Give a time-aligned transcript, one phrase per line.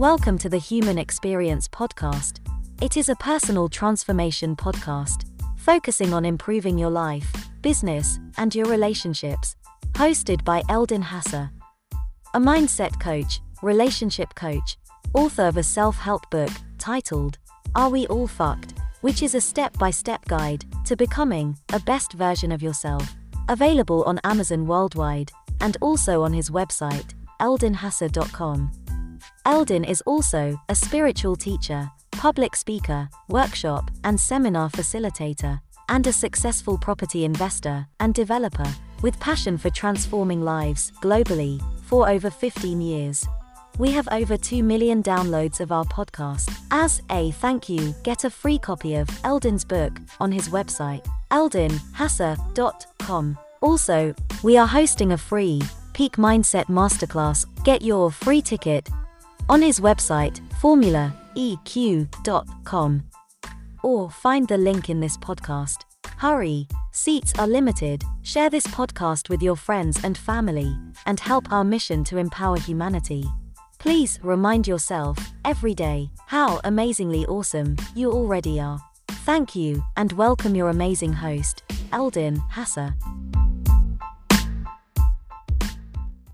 [0.00, 2.38] Welcome to the Human Experience Podcast.
[2.80, 5.26] It is a personal transformation podcast
[5.58, 7.30] focusing on improving your life,
[7.60, 9.56] business, and your relationships.
[9.92, 11.50] Hosted by Eldin Hasa,
[12.32, 14.78] a mindset coach, relationship coach,
[15.12, 17.36] author of a self help book titled
[17.74, 18.72] Are We All Fucked?
[19.02, 23.06] which is a step by step guide to becoming a best version of yourself.
[23.50, 28.79] Available on Amazon worldwide and also on his website, eldinhasa.com.
[29.46, 36.76] Eldin is also a spiritual teacher, public speaker, workshop and seminar facilitator, and a successful
[36.76, 38.70] property investor and developer
[39.02, 43.26] with passion for transforming lives globally for over 15 years.
[43.78, 46.54] We have over 2 million downloads of our podcast.
[46.70, 53.38] As a thank you, get a free copy of Eldin's book on his website, eldinhasa.com.
[53.62, 55.62] Also, we are hosting a free
[55.94, 57.46] Peak Mindset Masterclass.
[57.64, 58.88] Get your free ticket
[59.50, 63.02] on his website, formulaeq.com.
[63.82, 65.78] Or find the link in this podcast.
[66.16, 68.04] Hurry, seats are limited.
[68.22, 70.72] Share this podcast with your friends and family
[71.06, 73.24] and help our mission to empower humanity.
[73.80, 78.78] Please remind yourself every day how amazingly awesome you already are.
[79.24, 82.94] Thank you and welcome your amazing host, Eldin Hasa.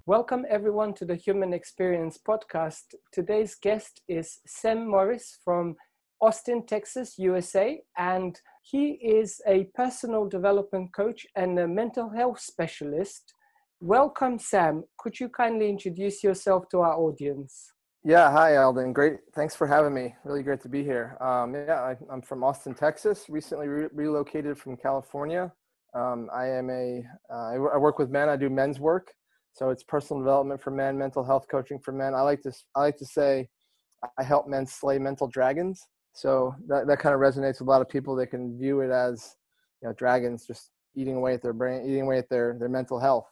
[0.07, 2.95] Welcome everyone to the Human Experience podcast.
[3.13, 5.75] Today's guest is Sam Morris from
[6.21, 13.35] Austin, Texas, USA, and he is a personal development coach and a mental health specialist
[13.83, 14.85] Welcome, Sam.
[14.97, 17.75] Could you kindly introduce yourself to our audience?
[18.05, 18.95] Yeah, hi, Alden.
[18.95, 19.19] Great.
[19.35, 20.15] Thanks for having me.
[20.25, 21.19] Really great to be here.
[21.21, 23.27] Um, yeah, I, am from Austin, Texas.
[23.29, 25.53] Recently re- relocated from California.
[25.95, 27.03] Um, I am a.
[27.31, 28.31] Uh, I work with men.
[28.31, 29.13] I do men's work,
[29.57, 32.15] so it's personal development for men, mental health coaching for men.
[32.15, 32.53] I like to.
[32.75, 33.49] I like to say,
[34.19, 35.81] I help men slay mental dragons.
[36.13, 38.15] So that that kind of resonates with a lot of people.
[38.15, 39.37] They can view it as,
[39.83, 43.01] you know, dragons just eating away at their brain, eating away at their their mental
[43.01, 43.27] health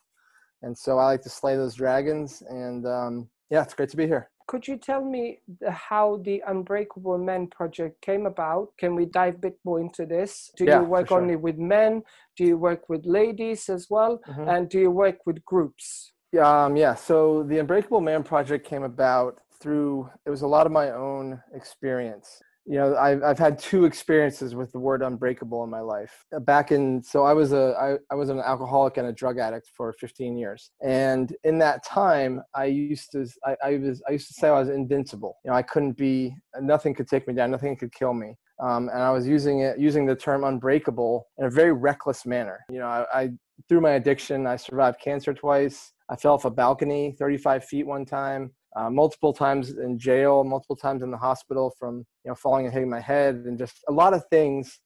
[0.65, 2.43] and so I like to slay those dragons.
[2.49, 4.31] And um, yeah, it's great to be here.
[4.47, 8.69] Could you tell me how the Unbreakable Men project came about?
[8.79, 10.51] Can we dive a bit more into this?
[10.57, 11.21] Do yeah, you work sure.
[11.21, 12.03] only with men?
[12.37, 14.21] Do you work with ladies as well?
[14.27, 14.49] Mm-hmm.
[14.49, 16.13] And do you work with groups?
[16.39, 20.73] Um, yeah, so the Unbreakable Man project came about through, it was a lot of
[20.73, 22.41] my own experience.
[22.67, 26.25] You know I've, I've had two experiences with the word unbreakable in my life.
[26.35, 29.39] Uh, back in so i was a I, I was an alcoholic and a drug
[29.39, 30.71] addict for 15 years.
[30.83, 34.59] And in that time i used to I, I was i used to say i
[34.59, 35.37] was invincible.
[35.45, 38.35] You know i couldn't be nothing could take me down nothing could kill me.
[38.63, 42.61] Um, and i was using it using the term unbreakable in a very reckless manner.
[42.71, 43.31] You know I, I
[43.69, 48.05] through my addiction i survived cancer twice i fell off a balcony 35 feet one
[48.05, 52.67] time uh, multiple times in jail, multiple times in the hospital from you know falling
[52.67, 54.81] and hitting my head, and just a lot of things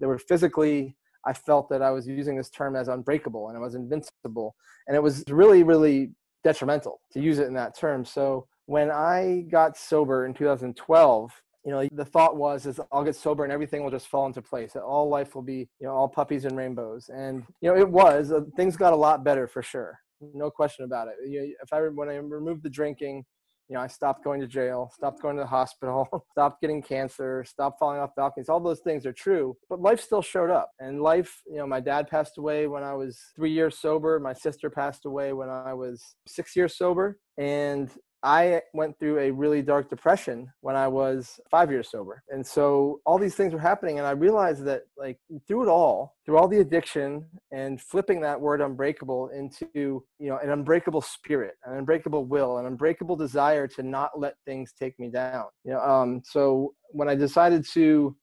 [0.00, 0.96] that were physically.
[1.26, 4.54] I felt that I was using this term as unbreakable and I was invincible,
[4.86, 8.04] and it was really, really detrimental to use it in that term.
[8.04, 13.16] So when I got sober in 2012, you know, the thought was is I'll get
[13.16, 14.76] sober and everything will just fall into place.
[14.76, 17.08] All life will be, you know, all puppies and rainbows.
[17.08, 18.30] And you know, it was.
[18.30, 19.98] Uh, things got a lot better for sure,
[20.34, 21.14] no question about it.
[21.28, 23.24] You know, if I when I removed the drinking,
[23.68, 27.44] you know, I stopped going to jail, stopped going to the hospital, stopped getting cancer,
[27.46, 28.48] stopped falling off balconies.
[28.48, 30.70] All those things are true, but life still showed up.
[30.80, 34.20] And life, you know, my dad passed away when I was three years sober.
[34.20, 37.18] My sister passed away when I was six years sober.
[37.38, 37.90] And
[38.24, 42.22] I went through a really dark depression when I was five years sober.
[42.30, 43.98] And so all these things were happening.
[43.98, 48.40] And I realized that, like, through it all, through all the addiction and flipping that
[48.40, 53.82] word unbreakable into, you know, an unbreakable spirit, an unbreakable will, an unbreakable desire to
[53.82, 55.44] not let things take me down.
[55.64, 58.16] You know, um, so when I decided to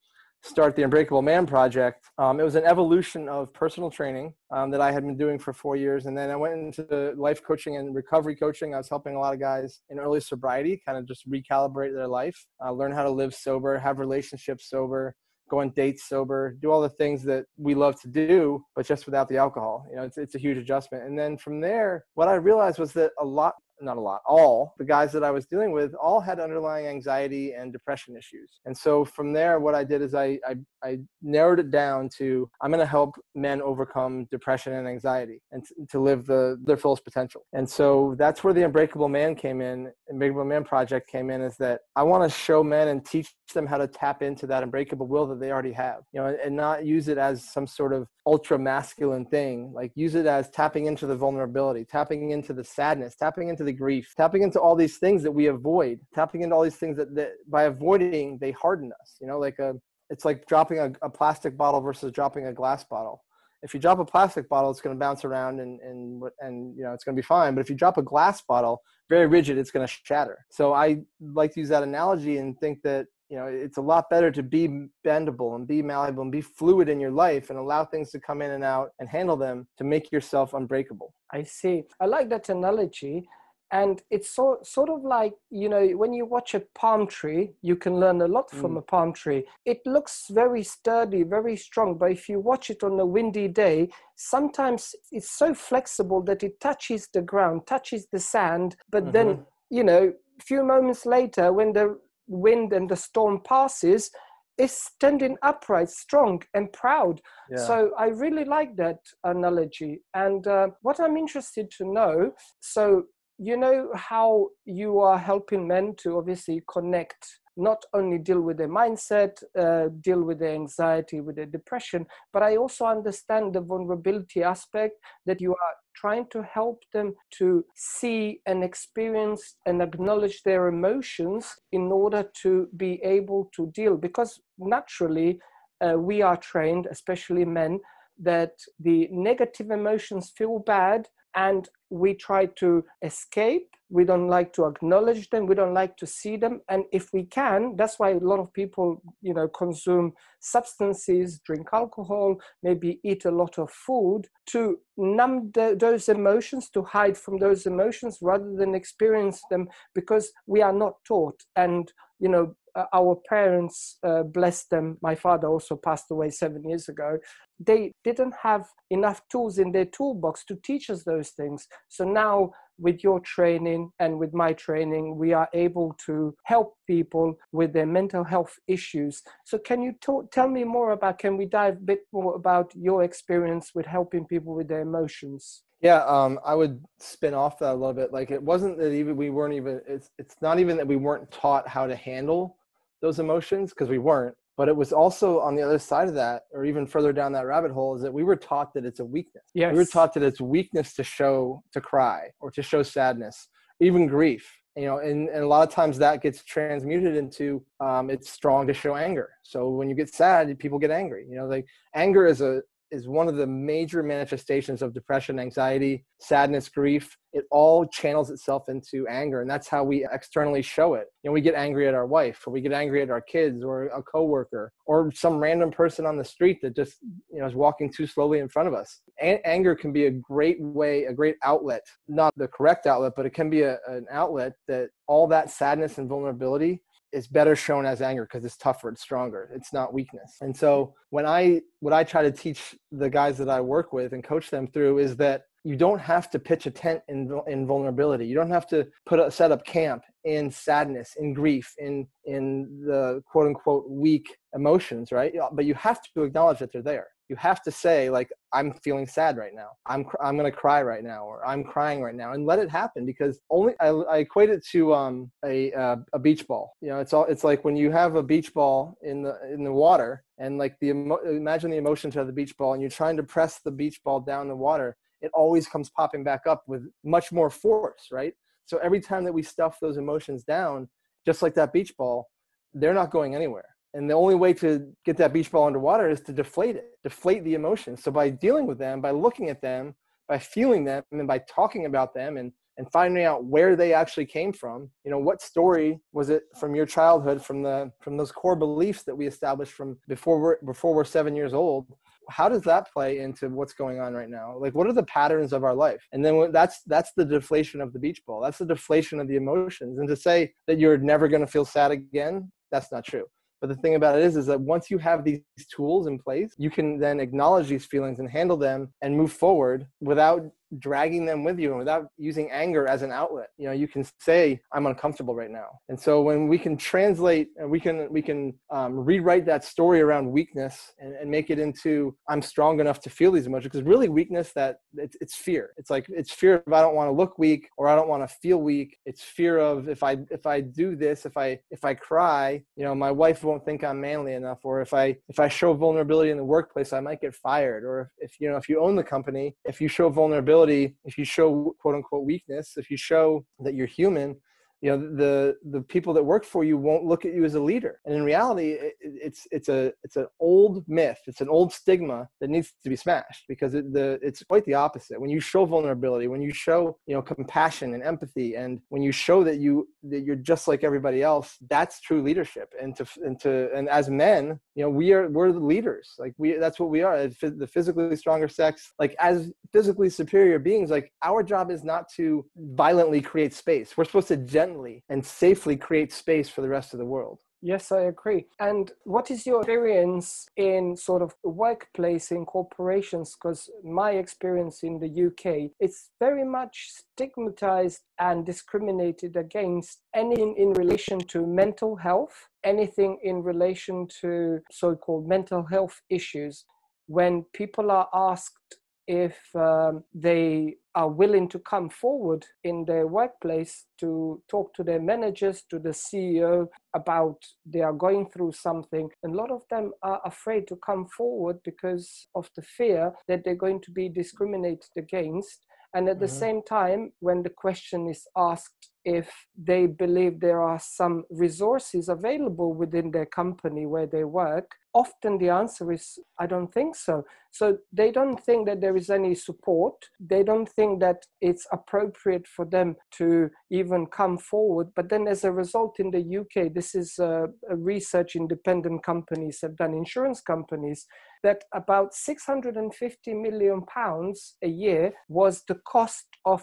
[0.43, 2.05] start the Unbreakable Man project.
[2.17, 5.53] Um, it was an evolution of personal training um, that I had been doing for
[5.53, 6.05] four years.
[6.07, 8.73] And then I went into life coaching and recovery coaching.
[8.73, 12.07] I was helping a lot of guys in early sobriety, kind of just recalibrate their
[12.07, 15.15] life, uh, learn how to live sober, have relationships sober,
[15.49, 19.05] go on dates sober, do all the things that we love to do, but just
[19.05, 19.85] without the alcohol.
[19.89, 21.03] You know, it's, it's a huge adjustment.
[21.03, 24.73] And then from there, what I realized was that a lot not a lot, all
[24.77, 28.59] the guys that I was dealing with all had underlying anxiety and depression issues.
[28.65, 32.49] And so from there, what I did is I, I, I narrowed it down to
[32.61, 36.77] I'm going to help men overcome depression and anxiety and t- to live the, their
[36.77, 37.45] fullest potential.
[37.53, 41.57] And so that's where the Unbreakable Man came in, Unbreakable Man Project came in is
[41.57, 45.07] that I want to show men and teach them how to tap into that unbreakable
[45.07, 47.93] will that they already have, you know, and, and not use it as some sort
[47.93, 49.71] of ultra masculine thing.
[49.73, 53.70] Like use it as tapping into the vulnerability, tapping into the sadness, tapping into the
[53.71, 56.97] into grief, tapping into all these things that we avoid, tapping into all these things
[56.97, 59.17] that, that by avoiding, they harden us.
[59.19, 59.73] You know, like a,
[60.09, 63.23] it's like dropping a, a plastic bottle versus dropping a glass bottle.
[63.63, 66.83] If you drop a plastic bottle, it's going to bounce around and, and, and you
[66.83, 67.53] know, it's going to be fine.
[67.53, 70.45] But if you drop a glass bottle, very rigid, it's going to shatter.
[70.49, 74.09] So I like to use that analogy and think that you know it's a lot
[74.09, 74.67] better to be
[75.07, 78.41] bendable and be malleable and be fluid in your life and allow things to come
[78.41, 82.49] in and out and handle them to make yourself unbreakable i see i like that
[82.49, 83.25] analogy
[83.71, 87.75] and it's so, sort of like you know when you watch a palm tree you
[87.75, 88.79] can learn a lot from mm.
[88.79, 92.99] a palm tree it looks very sturdy very strong but if you watch it on
[92.99, 98.75] a windy day sometimes it's so flexible that it touches the ground touches the sand
[98.89, 99.13] but mm-hmm.
[99.13, 101.97] then you know a few moments later when the
[102.27, 104.09] wind and the storm passes
[104.57, 107.21] is standing upright, strong, and proud.
[107.49, 107.65] Yeah.
[107.65, 110.01] So I really like that analogy.
[110.13, 113.05] And uh, what I'm interested to know so,
[113.41, 118.69] you know, how you are helping men to obviously connect not only deal with their
[118.69, 124.43] mindset, uh, deal with their anxiety, with their depression, but I also understand the vulnerability
[124.43, 124.93] aspect
[125.25, 131.55] that you are trying to help them to see and experience and acknowledge their emotions
[131.71, 133.97] in order to be able to deal.
[133.97, 135.39] Because naturally,
[135.81, 137.79] uh, we are trained, especially men,
[138.19, 143.69] that the negative emotions feel bad and we try to escape.
[143.89, 145.45] We don't like to acknowledge them.
[145.45, 146.61] We don't like to see them.
[146.69, 151.67] And if we can that's why a lot of people you know consume substances drink
[151.73, 157.37] alcohol maybe eat a lot of food to numb the, those emotions to hide from
[157.37, 161.41] those emotions rather than experience them because we are not taught.
[161.55, 164.23] And you know uh, our parents uh,
[164.69, 167.17] them my father also passed away seven years ago
[167.59, 172.51] they didn't have enough tools in their toolbox to teach us those things so now
[172.77, 177.85] with your training and with my training we are able to help people with their
[177.85, 179.93] mental health issues so can you
[180.31, 184.25] tell me more about can we dive a bit more about your experience with helping
[184.25, 188.13] people with their emotions yeah, um, I would spin off that a little bit.
[188.13, 189.81] Like it wasn't that even we weren't even.
[189.87, 192.57] It's it's not even that we weren't taught how to handle
[193.01, 196.43] those emotions because we weren't but it was also on the other side of that
[196.51, 199.05] or even further down that rabbit hole is that we were taught that it's a
[199.05, 199.71] weakness yes.
[199.71, 203.47] we were taught that it's weakness to show to cry or to show sadness
[203.79, 208.09] even grief you know and, and a lot of times that gets transmuted into um,
[208.09, 211.47] it's strong to show anger so when you get sad people get angry you know
[211.47, 211.65] like
[211.95, 217.17] anger is a is one of the major manifestations of depression, anxiety, sadness, grief.
[217.33, 221.07] It all channels itself into anger, and that's how we externally show it.
[221.23, 223.63] You know, we get angry at our wife, or we get angry at our kids,
[223.63, 226.97] or a coworker, or some random person on the street that just
[227.31, 229.01] you know is walking too slowly in front of us.
[229.21, 233.25] A- anger can be a great way, a great outlet, not the correct outlet, but
[233.25, 236.81] it can be a, an outlet that all that sadness and vulnerability
[237.13, 239.49] is better shown as anger because it's tougher it's stronger.
[239.53, 240.37] It's not weakness.
[240.41, 244.13] And so when i what i try to teach the guys that i work with
[244.13, 247.67] and coach them through is that you don't have to pitch a tent in, in
[247.67, 248.25] vulnerability.
[248.25, 252.83] You don't have to put a set up camp in sadness in grief in in
[252.85, 255.33] the quote unquote weak emotions right?
[255.51, 257.07] But you have to acknowledge that they're there.
[257.29, 259.69] You have to say like i'm feeling sad right now.
[259.85, 262.69] I'm i'm going to cry right now or i'm crying right now and let it
[262.69, 266.73] happen because only i, I equate it to um, a uh, a beach ball.
[266.81, 269.63] You know it's all it's like when you have a beach ball in the in
[269.63, 273.17] the water and like the imagine the emotions of the beach ball and you're trying
[273.17, 276.87] to press the beach ball down the water it always comes popping back up with
[277.03, 278.33] much more force right
[278.65, 280.87] so every time that we stuff those emotions down
[281.25, 282.27] just like that beach ball
[282.73, 286.21] they're not going anywhere and the only way to get that beach ball underwater is
[286.21, 288.03] to deflate it, deflate the emotions.
[288.03, 289.95] So by dealing with them, by looking at them,
[290.27, 294.25] by feeling them, and by talking about them and and finding out where they actually
[294.25, 298.31] came from you know what story was it from your childhood from the from those
[298.31, 301.85] core beliefs that we established from before we're before we're seven years old
[302.29, 304.55] how does that play into what's going on right now?
[304.57, 306.05] Like what are the patterns of our life?
[306.11, 308.41] And then that's that's the deflation of the beach ball.
[308.41, 309.99] That's the deflation of the emotions.
[309.99, 313.25] And to say that you're never going to feel sad again that's not true.
[313.59, 315.41] But the thing about it is, is that once you have these
[315.73, 319.85] tools in place, you can then acknowledge these feelings and handle them and move forward
[319.99, 320.41] without
[320.79, 323.49] dragging them with you and without using anger as an outlet.
[323.57, 325.69] You know you can say i'm uncomfortable right now.
[325.89, 330.01] And so when we can translate and we can we can um, rewrite that story
[330.01, 333.71] around weakness and, and, make it into i'm strong enough to feel these emotions.
[333.71, 335.71] Because really weakness that it's, it's fear.
[335.77, 338.27] It's like it's fear of i don't want to look weak or i don't want
[338.27, 338.97] to feel weak.
[339.05, 342.83] It's fear of if i if i do this if i if i cry you
[342.83, 346.31] know my wife won't think i'm manly enough or if i if i show vulnerability
[346.31, 347.83] in the workplace i might get fired.
[347.83, 350.95] Or if, if you know if you own the company if you show vulnerability vulnerability
[351.05, 354.35] if you show quote unquote weakness if you show that you're human
[354.81, 357.59] you know the the people that work for you won't look at you as a
[357.59, 357.99] leader.
[358.05, 361.19] And in reality it, it's it's a it's an old myth.
[361.27, 364.73] It's an old stigma that needs to be smashed because it, the it's quite the
[364.73, 365.21] opposite.
[365.21, 369.11] When you show vulnerability when you show you know compassion and empathy and when you
[369.11, 372.73] show that you that you're just like everybody else that's true leadership.
[372.81, 376.15] And to and to and as men you know we are we're the leaders.
[376.17, 378.93] Like we that's what we are the physically stronger sex.
[378.97, 383.95] Like as physically superior beings like our job is not to violently create space.
[383.95, 384.70] We're supposed to gently
[385.09, 387.39] and safely create space for the rest of the world.
[387.63, 388.47] Yes, I agree.
[388.59, 393.35] And what is your experience in sort of workplace in corporations?
[393.35, 400.73] Because my experience in the UK, it's very much stigmatized and discriminated against anything in
[400.73, 406.65] relation to mental health, anything in relation to so called mental health issues.
[407.05, 408.77] When people are asked
[409.11, 415.01] if um, they are willing to come forward in their workplace to talk to their
[415.01, 419.09] managers, to the CEO about they are going through something.
[419.21, 423.43] And a lot of them are afraid to come forward because of the fear that
[423.43, 425.65] they're going to be discriminated against.
[425.93, 426.39] And at the mm-hmm.
[426.39, 432.73] same time, when the question is asked if they believe there are some resources available
[432.73, 437.23] within their company where they work, often the answer is, I don't think so.
[437.51, 439.95] So they don't think that there is any support.
[440.19, 444.89] They don't think that it's appropriate for them to even come forward.
[444.95, 449.59] But then, as a result, in the UK, this is a, a research independent companies
[449.61, 451.05] have done, insurance companies,
[451.43, 456.61] that about 650 million pounds a year was the cost of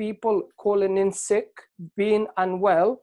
[0.00, 1.50] people calling in sick,
[1.94, 3.02] being unwell,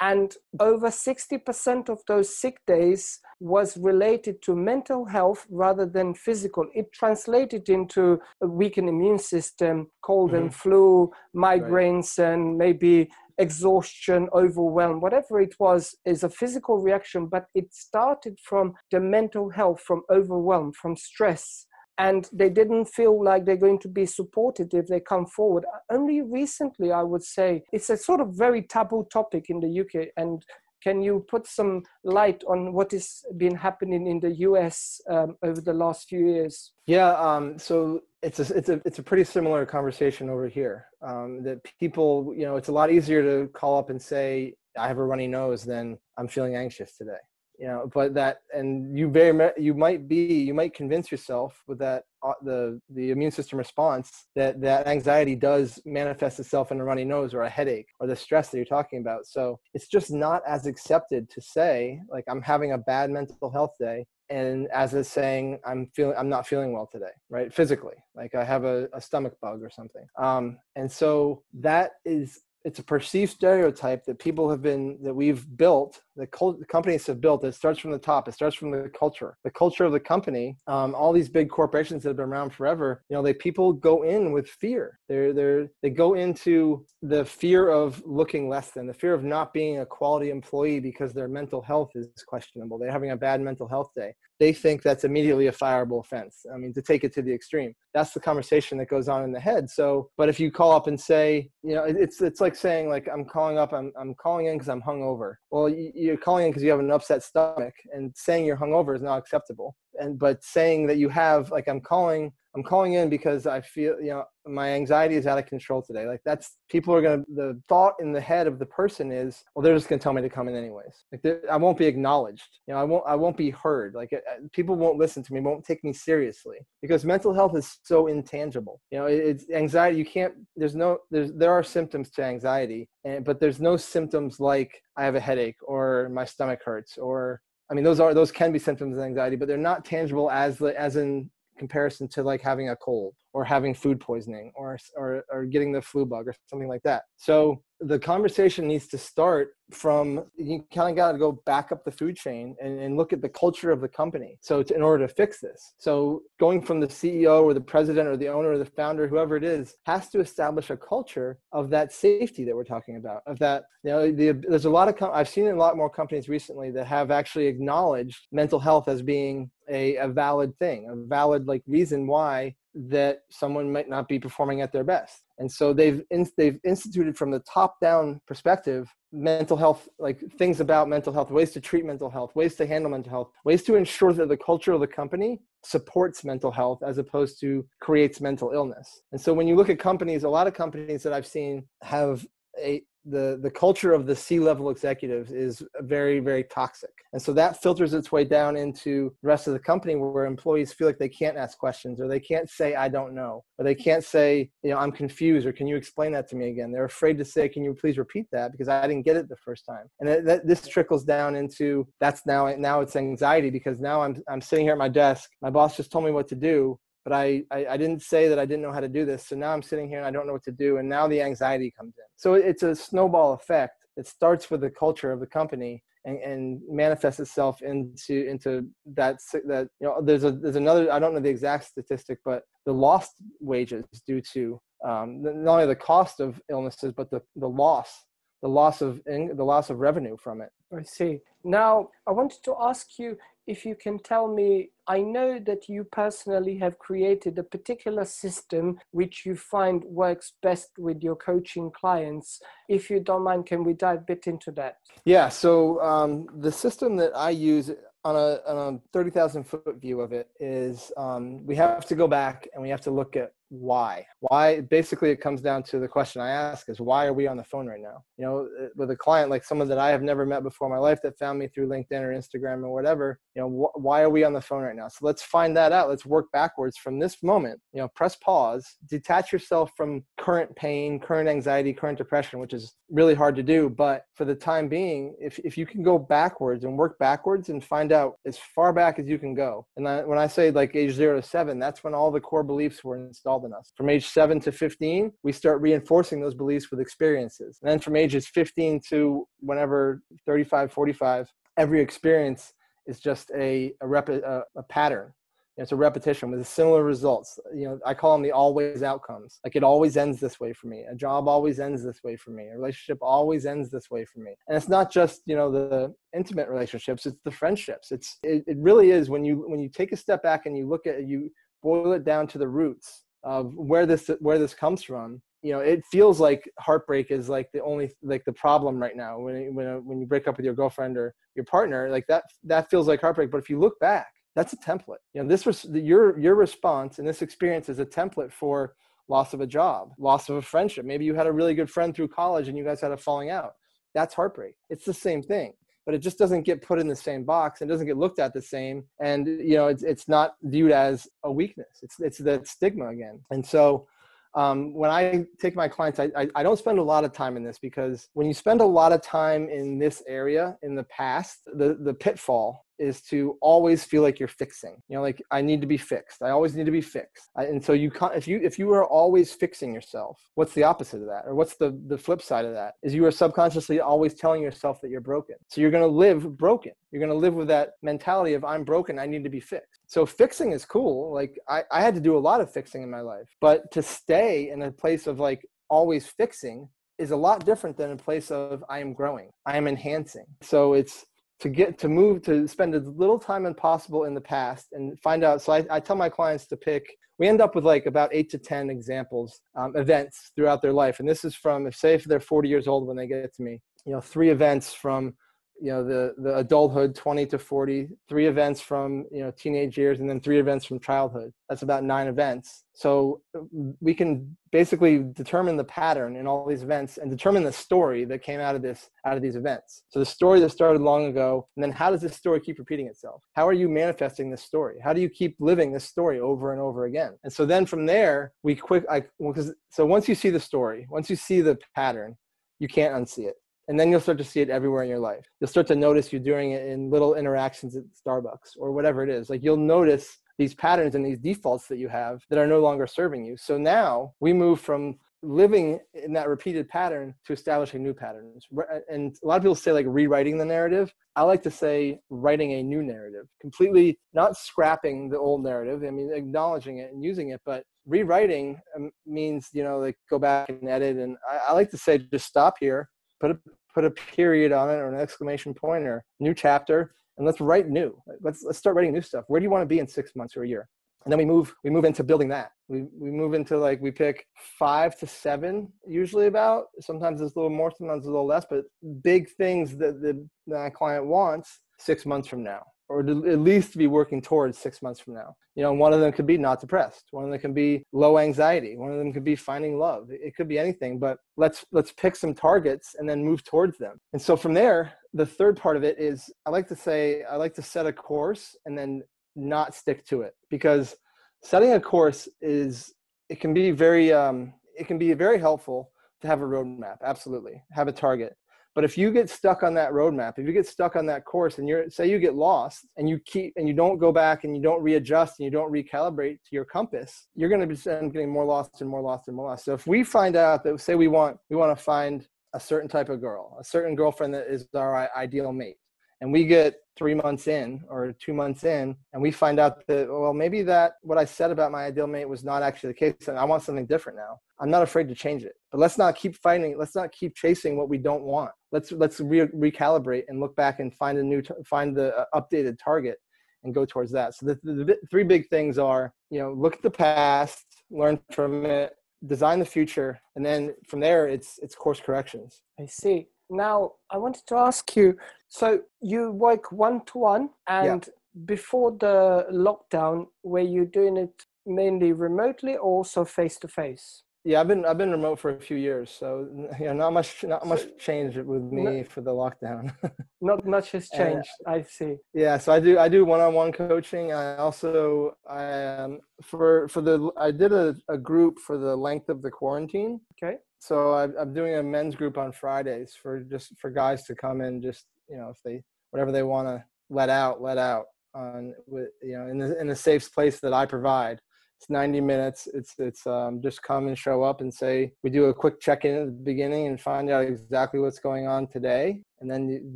[0.00, 6.64] and over 60% of those sick days was related to mental health rather than physical.
[6.74, 10.44] It translated into a weakened immune system, cold mm-hmm.
[10.44, 12.32] and flu, migraines, right.
[12.32, 18.72] and maybe exhaustion, overwhelm, whatever it was, is a physical reaction, but it started from
[18.90, 21.66] the mental health, from overwhelm, from stress
[21.98, 25.64] and they didn't feel like they're going to be supported if they come forward.
[25.90, 30.08] Only recently, I would say, it's a sort of very taboo topic in the UK.
[30.16, 30.44] And
[30.80, 35.60] can you put some light on what has been happening in the US um, over
[35.60, 36.72] the last few years?
[36.86, 40.86] Yeah, um, so it's a it's a it's a pretty similar conversation over here.
[41.02, 44.86] Um, that people, you know, it's a lot easier to call up and say I
[44.86, 47.18] have a runny nose than I'm feeling anxious today
[47.58, 51.78] you know but that and you very you might be you might convince yourself with
[51.78, 56.84] that uh, the the immune system response that that anxiety does manifest itself in a
[56.84, 59.26] runny nose or a headache or the stress that you're talking about.
[59.26, 63.74] So it's just not as accepted to say like i'm having a bad mental health
[63.78, 68.34] day and as is saying i'm feeling i'm not feeling well today right physically like
[68.34, 70.06] i have a, a stomach bug or something.
[70.18, 75.46] Um, and so that is it's a perceived stereotype that people have been that we've
[75.56, 79.36] built the companies have built it starts from the top it starts from the culture.
[79.44, 83.02] The culture of the company um, all these big corporations that have been around forever
[83.08, 84.98] you know they people go in with fear.
[85.08, 89.52] They're they're they go into the fear of looking less than the fear of not
[89.52, 92.78] being a quality employee because their mental health is questionable.
[92.78, 94.14] They're having a bad mental health day.
[94.40, 96.44] They think that's immediately a fireable offense.
[96.52, 97.74] I mean to take it to the extreme.
[97.94, 99.70] That's the conversation that goes on in the head.
[99.70, 103.08] So but if you call up and say you know it's it's like saying like
[103.12, 105.34] i'm calling up i'm, I'm calling in because i'm hungover.
[105.50, 108.94] Well you, you're calling in because you have an upset stomach and saying you're hungover
[108.94, 113.08] is not acceptable and but saying that you have like i'm calling i'm calling in
[113.08, 116.06] because i feel you know my anxiety is out of control today.
[116.06, 119.62] Like that's people are gonna the thought in the head of the person is well
[119.62, 121.04] they're just gonna tell me to come in anyways.
[121.12, 122.48] Like i won't be acknowledged.
[122.66, 123.94] You know i won't i won't be heard.
[123.94, 124.18] Like uh,
[124.52, 128.80] people won't listen to me won't take me seriously because mental health is so intangible.
[128.90, 133.24] You know it's anxiety you can't there's no there's there are symptoms to anxiety and
[133.24, 137.40] but there's no symptoms like i have a headache or my stomach hurts or
[137.70, 140.60] I mean, those are those can be symptoms of anxiety, but they're not tangible as
[140.62, 145.44] as in comparison to like having a cold or having food poisoning or, or, or
[145.44, 147.02] getting the flu bug or something like that.
[147.16, 151.84] So the conversation needs to start from you kind of got to go back up
[151.84, 154.38] the food chain and, and look at the culture of the company.
[154.40, 158.08] So to, in order to fix this, so going from the CEO or the president
[158.08, 161.70] or the owner or the founder, whoever it is, has to establish a culture of
[161.70, 163.22] that safety that we're talking about.
[163.26, 165.90] Of that, you know, the, there's a lot of com- I've seen a lot more
[165.90, 170.96] companies recently that have actually acknowledged mental health as being a, a valid thing, a
[171.08, 175.22] valid like reason why that someone might not be performing at their best.
[175.38, 180.60] And so they've in, they've instituted from the top down perspective mental health like things
[180.60, 183.74] about mental health ways to treat mental health ways to handle mental health ways to
[183.74, 188.50] ensure that the culture of the company supports mental health as opposed to creates mental
[188.52, 189.00] illness.
[189.12, 192.26] And so when you look at companies a lot of companies that i've seen have
[192.60, 197.32] a the the culture of the C level executives is very very toxic, and so
[197.32, 200.98] that filters its way down into the rest of the company, where employees feel like
[200.98, 204.50] they can't ask questions, or they can't say I don't know, or they can't say
[204.62, 206.72] you know I'm confused, or can you explain that to me again?
[206.72, 208.52] They're afraid to say, can you please repeat that?
[208.58, 211.86] because I didn't get it the first time, and that, that, this trickles down into
[212.00, 215.50] that's now now it's anxiety because now I'm I'm sitting here at my desk, my
[215.50, 218.44] boss just told me what to do, but I, I, I didn't say that I
[218.44, 219.28] didn't know how to do this.
[219.28, 220.76] So now I'm sitting here and I don't know what to do.
[220.76, 222.04] And now the anxiety comes in.
[222.16, 223.86] So it's a snowball effect.
[223.96, 229.16] It starts with the culture of the company and, and manifests itself into into that
[229.46, 232.72] that you know there's a there's another I don't know the exact statistic, but the
[232.72, 238.04] lost wages due to um, not only the cost of illnesses but the the loss
[238.42, 240.50] the loss of the loss of revenue from it.
[240.76, 241.20] I see.
[241.44, 243.16] Now I wanted to ask you
[243.48, 248.78] if you can tell me, I know that you personally have created a particular system
[248.90, 252.42] which you find works best with your coaching clients.
[252.68, 254.76] If you don't mind, can we dive a bit into that?
[255.06, 257.70] Yeah, so um, the system that I use
[258.04, 262.06] on a, on a 30,000 foot view of it is um, we have to go
[262.06, 264.06] back and we have to look at why?
[264.20, 267.36] Why basically it comes down to the question i ask is why are we on
[267.36, 268.02] the phone right now?
[268.16, 270.72] You know uh, with a client like someone that i have never met before in
[270.72, 274.02] my life that found me through linkedin or instagram or whatever you know wh- why
[274.02, 274.88] are we on the phone right now?
[274.88, 275.88] So let's find that out.
[275.88, 277.60] Let's work backwards from this moment.
[277.72, 282.74] You know press pause detach yourself from current pain current anxiety current depression which is
[282.90, 283.68] really hard to do.
[283.70, 287.62] But for the time being if, if you can go backwards and work backwards and
[287.62, 289.66] find out as far back as you can go.
[289.76, 292.42] And I, when i say like age zero to seven that's when all the core
[292.42, 293.72] beliefs were installed in us.
[293.76, 297.58] From age 7 to 15, we start reinforcing those beliefs with experiences.
[297.62, 302.52] And then from ages 15 to whenever 35, 45, every experience
[302.86, 305.12] is just a, a, rep, a, a pattern.
[305.58, 307.38] It's a repetition with similar results.
[307.52, 309.40] You know, I call them the always outcomes.
[309.44, 310.84] Like it always ends this way for me.
[310.88, 312.46] A job always ends this way for me.
[312.46, 314.36] A relationship always ends this way for me.
[314.46, 317.06] And it's not just you know the intimate relationships.
[317.06, 317.90] It's the friendships.
[317.90, 320.68] It's it, it really is when you when you take a step back and you
[320.68, 321.28] look at you
[321.60, 325.60] boil it down to the roots of where this where this comes from you know
[325.60, 329.18] it feels like heartbreak is like the only like the problem right now.
[329.18, 332.24] When when uh, when you break up with your girlfriend or your partner like that
[332.44, 333.30] that feels like heartbreak.
[333.30, 335.02] But if you look back that's a template.
[335.14, 338.74] You know this was your your response and this experience is a template for
[339.08, 340.84] loss of a job loss of a friendship.
[340.84, 343.30] Maybe you had a really good friend through college and you guys had a falling
[343.30, 343.52] out.
[343.94, 344.54] That's heartbreak.
[344.70, 345.52] It's the same thing
[345.88, 348.34] but it just doesn't get put in the same box and doesn't get looked at
[348.34, 348.84] the same.
[349.00, 351.78] And you know it's, it's not viewed as a weakness.
[351.82, 353.20] It's it's that stigma again.
[353.30, 353.88] And so
[354.34, 357.38] um, when I take my clients, I, I, I, don't spend a lot of time
[357.38, 360.84] in this because when you spend a lot of time in this area in the
[360.84, 365.40] past, the, the pitfall is to always feel like you're fixing you know like i
[365.40, 366.22] need to be fixed.
[366.22, 367.28] I always need to be fixed.
[367.36, 370.62] I, and so you can't if you if you are always fixing yourself what's the
[370.62, 371.24] opposite of that?
[371.26, 372.74] Or what's the the flip side of that?
[372.84, 375.34] Is you are subconsciously always telling yourself that you're broken.
[375.48, 376.72] So you're going to live broken.
[376.92, 378.98] You're going to live with that mentality of i'm broken.
[379.00, 379.80] I need to be fixed.
[379.88, 381.12] So fixing is cool.
[381.12, 383.28] Like I, I had to do a lot of fixing in my life.
[383.40, 387.90] But to stay in a place of like always fixing is a lot different than
[387.90, 390.26] a place of I am growing, I am enhancing.
[390.42, 391.04] So it's
[391.40, 394.98] to get to move to spend as little time as possible in the past and
[395.00, 396.84] find out so I, I tell my clients to pick
[397.18, 401.00] we end up with like about eight to ten examples um, events throughout their life.
[401.00, 403.42] And this is from if say if they're 40 years old when they get to
[403.42, 405.14] me you know three events from
[405.60, 410.00] you know the the adulthood 20 to 40 three events from you know teenage years
[410.00, 411.32] and then three events from childhood.
[411.48, 412.64] That's about nine events.
[412.74, 413.40] So uh,
[413.80, 418.22] we can basically determine the pattern in all these events and determine the story that
[418.22, 419.82] came out of this out of these events.
[419.88, 422.86] So the story that started long ago and then how does this story keep repeating
[422.86, 423.22] itself?
[423.34, 424.76] How are you manifesting this story?
[424.82, 427.18] How do you keep living this story over and over again?
[427.24, 430.86] And so then from there we quick i because so once you see the story
[430.90, 432.16] once you see the pattern
[432.58, 433.36] you can't unsee it
[433.68, 435.26] and then you'll start to see it everywhere in your life.
[435.40, 439.10] You'll start to notice you're doing it in little interactions at starbucks or whatever it
[439.10, 439.28] is.
[439.28, 442.86] Like you'll notice these patterns and these defaults that you have that are no longer
[442.86, 443.36] serving you.
[443.36, 448.46] So now we move from living in that repeated pattern to establishing new patterns.
[448.88, 450.94] And a lot of people say like rewriting the narrative.
[451.16, 455.82] I like to say writing a new narrative completely not scrapping the old narrative.
[455.84, 460.20] I mean acknowledging it and using it but rewriting um, means you know like go
[460.20, 460.96] back and edit.
[460.96, 462.88] And I, I like to say just stop here
[463.20, 463.38] put a
[463.74, 467.68] put a period on it or an exclamation point or new chapter and let's write
[467.68, 468.00] new.
[468.20, 469.24] Let's let's start writing new stuff.
[469.28, 470.68] Where do you want to be in six months or a year?
[471.04, 472.52] And then we move we move into building that.
[472.68, 474.26] We, we move into like we pick
[474.58, 476.66] five to seven usually about.
[476.80, 478.64] Sometimes it's a little more sometimes a little less but
[479.02, 483.86] big things that the that client wants six months from now or at least be
[483.86, 485.36] working towards six months from now.
[485.54, 487.08] You know, one of them could be not depressed.
[487.10, 488.76] One of them can be low anxiety.
[488.76, 490.08] One of them could be finding love.
[490.10, 493.98] It could be anything, but let's let's pick some targets and then move towards them.
[494.12, 497.36] And so from there, the third part of it is I like to say I
[497.36, 499.02] like to set a course and then
[499.36, 500.96] not stick to it because
[501.42, 502.94] setting a course is
[503.28, 506.98] it can be very um, it can be very helpful to have a roadmap.
[507.04, 508.36] Absolutely, have a target.
[508.78, 511.58] But if you get stuck on that roadmap, if you get stuck on that course
[511.58, 514.54] and you're say you get lost and you keep and you don't go back and
[514.56, 518.44] you don't readjust and you don't recalibrate to your compass, you're to be getting more
[518.44, 519.64] lost and more lost and more lost.
[519.64, 522.88] So if we find out that say we want we want to find a certain
[522.88, 525.78] type of girl, a certain girlfriend that is our ideal mate,
[526.20, 530.08] and we get three months in or two months in and we find out that
[530.10, 533.28] well maybe that what i said about my ideal mate was not actually the case
[533.28, 534.38] and i want something different now.
[534.60, 535.54] I'm not afraid to change it.
[535.70, 538.50] But let's not keep fighting let's not keep chasing what we don't want.
[538.72, 542.78] Let's let's re- recalibrate and look back and find a new find the uh, updated
[542.82, 543.18] target
[543.64, 544.34] and go towards that.
[544.34, 548.18] So the, the, the three big things are you know look at the past learn
[548.32, 548.94] from it
[549.26, 552.62] design the future and then from there it's it's course corrections.
[552.80, 555.16] I see now, I wanted to ask you
[555.48, 558.12] so you work one to one, and yeah.
[558.44, 564.22] before the lockdown, were you doing it mainly remotely or also face to face?
[564.48, 566.48] Yeah, I've been I've been remote for a few years, so
[566.80, 569.92] yeah, not much not much changed with me for the lockdown.
[570.40, 571.50] not much has changed.
[571.66, 572.16] I see.
[572.32, 574.32] Yeah, so I do I do one on one coaching.
[574.32, 575.64] I also I
[575.98, 580.18] um for for the I did a, a group for the length of the quarantine.
[580.42, 580.56] Okay.
[580.78, 584.62] So I, I'm doing a men's group on Fridays for just for guys to come
[584.62, 588.74] in, just you know, if they whatever they want to let out, let out on
[588.86, 591.38] with you know in the in a safe place that I provide
[591.78, 592.68] it's 90 minutes.
[592.74, 596.14] It's it's um, just come and show up and say we do a quick check-in
[596.14, 599.92] at the beginning and find out exactly what's going on today and then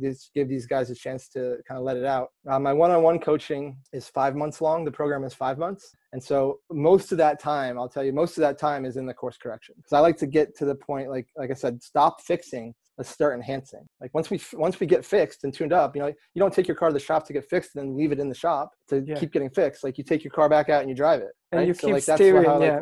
[0.01, 3.19] just give these guys a chance to kind of let it out uh, my one-on-one
[3.19, 7.39] coaching is five months long the program is five months and so most of that
[7.39, 9.99] time i'll tell you most of that time is in the course correction because i
[9.99, 13.85] like to get to the point like like i said stop fixing let's start enhancing.
[13.99, 16.67] Like once we once we get fixed and tuned up, you know, you don't take
[16.67, 18.71] your car to the shop to get fixed and then leave it in the shop
[18.89, 19.15] to yeah.
[19.15, 19.83] keep getting fixed.
[19.83, 21.31] Like you take your car back out and you drive it.
[21.51, 21.59] Right?
[21.59, 22.81] And you so keep like, steering, how, yeah.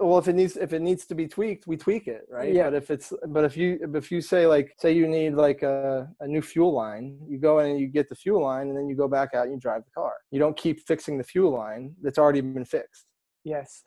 [0.00, 2.52] Well, if it needs if it needs to be tweaked, we tweak it, right?
[2.52, 2.64] Yeah.
[2.64, 6.08] But if it's but if you if you say like say you need like a,
[6.20, 8.88] a new fuel line, you go in and you get the fuel line, and then
[8.88, 10.12] you go back out and you drive the car.
[10.30, 13.06] You don't keep fixing the fuel line that's already been fixed.
[13.44, 13.82] Yes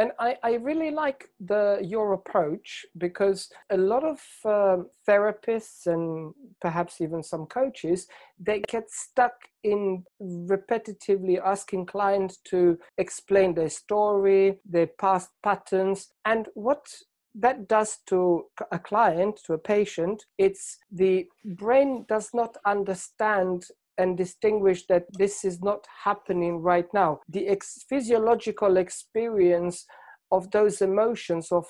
[0.00, 6.32] and I, I really like the your approach because a lot of um, therapists and
[6.60, 8.06] perhaps even some coaches
[8.38, 16.08] they get stuck in repetitively asking clients to explain their story their past patterns.
[16.24, 16.86] And what
[17.34, 23.66] that does to a client to a patient it's the brain does not understand
[24.00, 27.20] and distinguish that this is not happening right now.
[27.28, 29.86] The ex- physiological experience
[30.32, 31.66] of those emotions of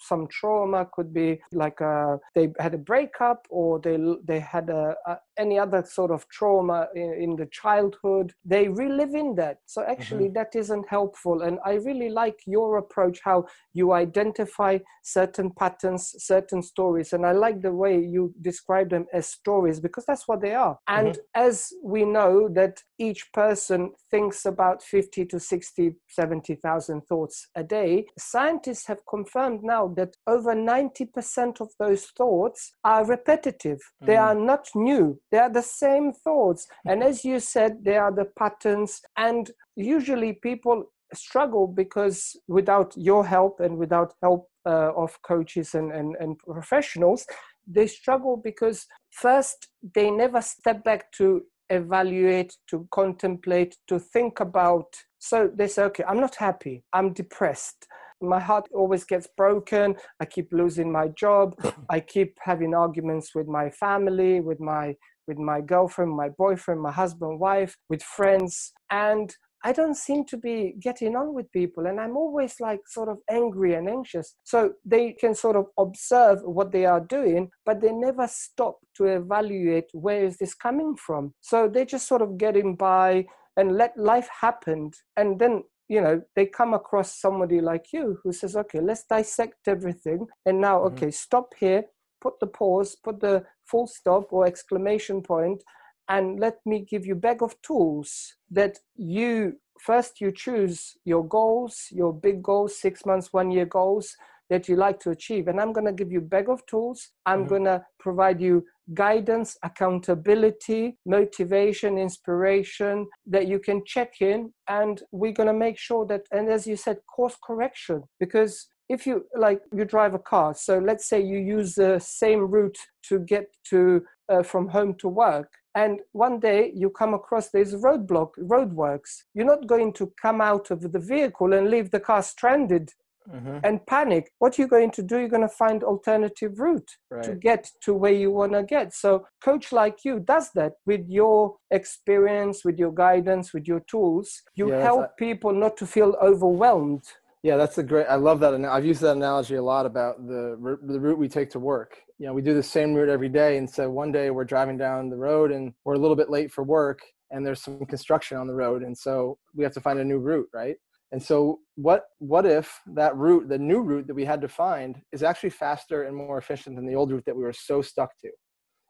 [0.00, 4.68] some trauma could be like a, uh, they had a breakup or they they had
[4.68, 9.58] a, a any other sort of trauma in, in, the childhood they relive in that
[9.64, 10.34] so actually mm-hmm.
[10.34, 13.38] that isn't helpful and i really like your approach how
[13.72, 19.26] you identify certain patterns certain stories and i like the way you describe them as
[19.26, 21.46] stories because that's what they are and mm-hmm.
[21.48, 28.04] as we know that each person thinks about 50 to 60 70,000 thoughts a day
[28.18, 34.06] scientists have confirmed now that over 90% of those thoughts are repetitive mm.
[34.06, 38.12] they are not new they are the same thoughts and as you said they are
[38.12, 45.16] the patterns and usually people struggle because without your help and without help uh, of
[45.22, 47.26] coaches and, and, and professionals
[47.66, 54.86] they struggle because first they never step back to evaluate, to contemplate, to think about.
[55.18, 56.84] So they say, okay, I'm not happy.
[56.92, 57.86] I'm depressed.
[58.20, 59.94] My heart always gets broken.
[60.18, 61.54] I keep losing my job.
[61.88, 66.92] I keep having arguments with my family, with my with my girlfriend, my boyfriend, my
[66.92, 68.72] husband, wife, with friends.
[68.90, 73.08] And I don't seem to be getting on with people and I'm always like sort
[73.08, 74.34] of angry and anxious.
[74.42, 79.04] So they can sort of observe what they are doing, but they never stop to
[79.04, 81.34] evaluate where is this coming from.
[81.40, 84.92] So they just sort of getting by and let life happen.
[85.16, 89.68] And then, you know, they come across somebody like you who says, okay, let's dissect
[89.68, 90.26] everything.
[90.46, 90.94] And now, mm-hmm.
[90.94, 91.84] okay, stop here,
[92.20, 95.62] put the pause, put the full stop or exclamation point
[96.08, 101.86] and let me give you bag of tools that you first you choose your goals
[101.90, 104.16] your big goals six months one year goals
[104.50, 105.46] that you like to achieve.
[105.48, 107.08] And i'm going to give you bag of tools.
[107.24, 107.48] I'm mm-hmm.
[107.48, 114.52] going to provide you guidance accountability motivation inspiration that you can check in.
[114.68, 119.06] And we're going to make sure that and as you said course correction because if
[119.06, 123.20] you like you drive a car so let's say you use the same route to
[123.20, 127.78] get to uh, from home to work and one day you come across there's a
[127.78, 129.22] roadblock roadworks.
[129.34, 132.90] You're not going to come out of the vehicle and leave the car stranded
[133.32, 133.58] mm-hmm.
[133.62, 134.32] and panic.
[134.40, 137.22] What you're going to do you're going to find alternative route right.
[137.22, 138.94] to get to where you want to get.
[138.94, 144.42] So coach like you does that with your experience with your guidance with your tools.
[144.56, 147.04] You yeah, help people not to feel overwhelmed
[147.42, 148.06] yeah, that's a great.
[148.06, 148.54] I love that.
[148.54, 151.96] I've used that analogy a lot about the the route we take to work.
[152.18, 154.76] You know, we do the same route every day, and so one day we're driving
[154.76, 157.00] down the road and we're a little bit late for work,
[157.30, 160.18] and there's some construction on the road, and so we have to find a new
[160.18, 160.76] route, right?
[161.12, 165.00] And so, what what if that route, the new route that we had to find,
[165.10, 168.10] is actually faster and more efficient than the old route that we were so stuck
[168.20, 168.26] to?
[168.28, 168.34] You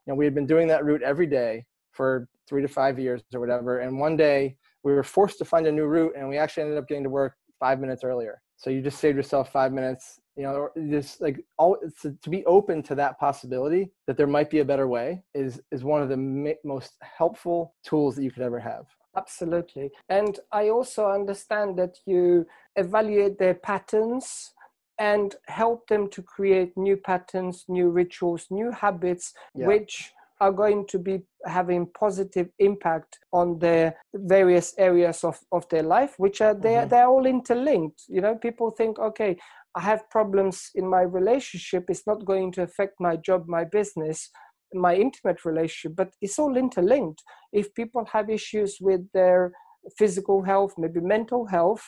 [0.07, 3.39] know, we had been doing that route every day for three to five years or
[3.39, 6.63] whatever, and one day we were forced to find a new route, and we actually
[6.63, 8.41] ended up getting to work five minutes earlier.
[8.57, 12.45] So you just saved yourself five minutes, you know, just like all to, to be
[12.45, 16.09] open to that possibility that there might be a better way is is one of
[16.09, 18.85] the m- most helpful tools that you could ever have.
[19.15, 19.91] Absolutely.
[20.09, 22.45] And I also understand that you
[22.75, 24.53] evaluate their patterns
[24.99, 29.67] and help them to create new patterns, new rituals, new habits, yeah.
[29.67, 35.83] which are going to be having positive impact on their various areas of, of their
[35.83, 36.89] life which are they mm-hmm.
[36.89, 38.01] they're all interlinked.
[38.09, 39.37] You know people think okay
[39.75, 41.83] i have problems in my relationship.
[41.87, 44.29] It's not going to affect my job my business
[44.73, 47.21] my intimate relationship but it's all interlinked.
[47.53, 49.51] If people have issues with their
[49.99, 51.83] physical health maybe mental health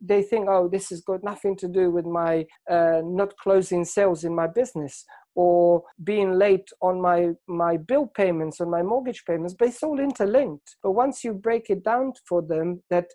[0.00, 4.24] they think oh this has got nothing to do with my uh, not closing sales
[4.24, 5.04] in my business
[5.38, 9.54] or being late on my my bill payments and my mortgage payments.
[9.56, 10.76] But it's all interlinked.
[10.82, 13.06] But once you break it down for them that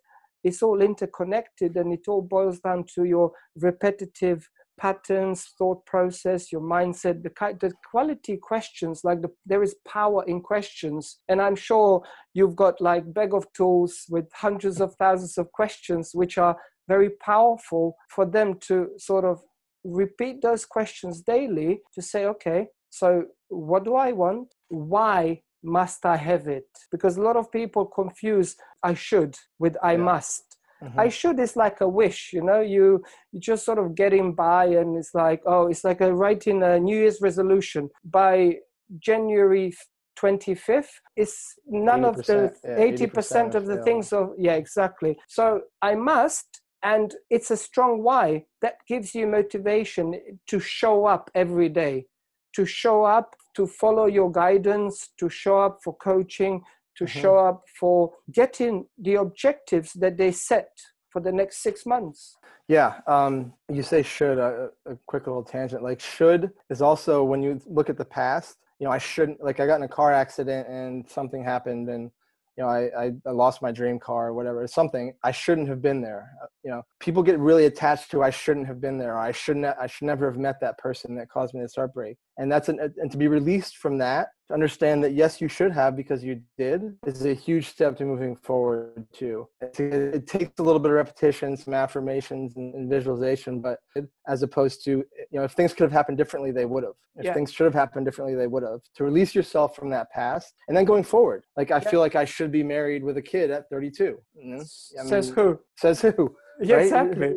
[0.46, 4.48] it's all interconnected and it all boils down to your repetitive
[4.80, 7.30] patterns thought process your mindset the,
[7.62, 11.20] the quality questions like the, there is power in questions.
[11.30, 12.02] And i'm sure
[12.34, 17.10] you've got like bag of tools with hundreds of thousands of questions which are very
[17.10, 19.42] powerful for them to sort of
[19.84, 24.54] repeat those questions daily to say, okay, so what do I want?
[24.70, 26.68] Why must I have it?
[26.92, 29.98] Because a lot of people confuse I should with I yeah.
[29.98, 30.58] must.
[30.84, 31.00] Mm-hmm.
[31.00, 34.66] I should is like a wish, you know, you you just sort of getting by
[34.66, 37.90] and it's like, oh, it's like a writing a New Year's resolution.
[38.04, 38.58] By
[39.00, 39.74] January
[40.20, 45.62] 25th it's none of the yeah, 80%, 80% of the things of yeah exactly so
[45.82, 51.70] i must and it's a strong why that gives you motivation to show up every
[51.70, 52.06] day
[52.54, 56.62] to show up to follow your guidance to show up for coaching
[56.98, 57.20] to mm-hmm.
[57.20, 60.70] show up for getting the objectives that they set
[61.10, 62.36] for the next six months
[62.68, 67.42] yeah um, you say should uh, a quick little tangent like should is also when
[67.42, 70.12] you look at the past you know i shouldn't like i got in a car
[70.12, 72.12] accident and something happened and
[72.58, 75.82] you know, I, I, I, lost my dream car or whatever, something I shouldn't have
[75.82, 76.30] been there.
[76.42, 79.18] Uh, you know, people get really attached to I shouldn't have been there.
[79.18, 82.18] I shouldn't, I should never have met that person that caused me this heartbreak.
[82.38, 85.72] And that's an, and to be released from that to understand that yes you should
[85.72, 90.64] have because you did is a huge step to moving forward too it, takes a
[90.64, 93.80] little bit of repetition some affirmations and, and, visualization but
[94.28, 95.06] as opposed to you
[95.40, 96.94] know if things could have happened differently they would have.
[97.16, 97.34] If yeah.
[97.34, 98.80] things should have happened differently they would have.
[98.96, 101.44] To release yourself from that past and then going forward.
[101.56, 101.90] Like i yeah.
[101.90, 104.56] feel like i should be married with a kid at 32 you know?
[104.56, 104.66] I mean,
[105.08, 105.60] says who?
[105.78, 106.84] says who yeah, right?
[106.84, 107.34] exactly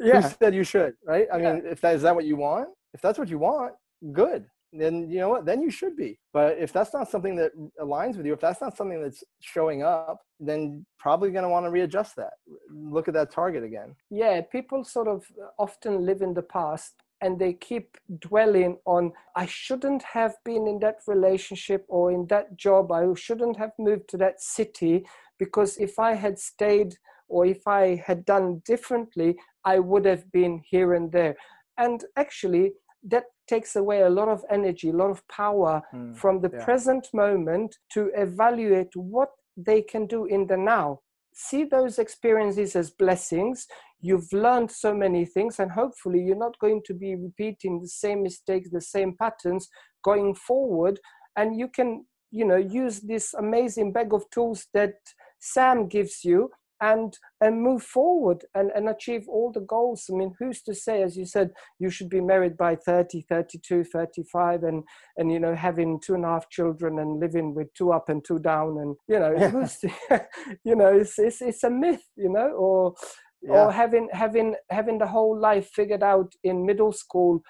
[0.00, 0.20] yeah.
[0.20, 1.26] who said you should right?
[1.32, 2.68] I mean if that is that what you want?
[2.94, 3.74] If that's what you want
[4.12, 5.46] good then you know what?
[5.46, 6.18] Then you should be.
[6.32, 9.82] But if that's not something that aligns with you if that's not something that's showing
[9.82, 12.34] up then probably going to want to readjust that
[12.70, 13.94] look at that target again.
[14.10, 15.24] Yeah people sort of
[15.58, 20.80] often live in the past and they keep dwelling on i shouldn't have been in
[20.80, 22.90] that relationship or in that job.
[22.90, 25.06] I shouldn't have moved to that city
[25.38, 26.96] because if i had stayed
[27.28, 31.36] or if i had done differently i would have been here and there.
[31.78, 32.72] And actually
[33.04, 36.64] that takes away a lot of energy, a lot of power mm, from the yeah.
[36.64, 41.00] present moment to evaluate what they can do in the now.
[41.34, 43.66] See those experiences as blessings.
[44.00, 48.22] You've learned so many things, and hopefully, you're not going to be repeating the same
[48.22, 49.68] mistakes, the same patterns
[50.04, 51.00] going forward.
[51.36, 52.04] And you can
[52.34, 54.94] you know use this amazing bag of tools that
[55.38, 56.50] sam gives you
[56.84, 61.02] and and move forward and, and achieve all the goals i mean who's to say
[61.02, 64.82] as you said you should be married by 30 32 35 and
[65.16, 68.24] and you know having two and a half children and living with two up and
[68.24, 69.90] two down and you know who's to,
[70.64, 72.94] you know it's, it's it's a myth you know or
[73.42, 73.64] yeah.
[73.64, 77.42] or having having having the whole life figured out in middle school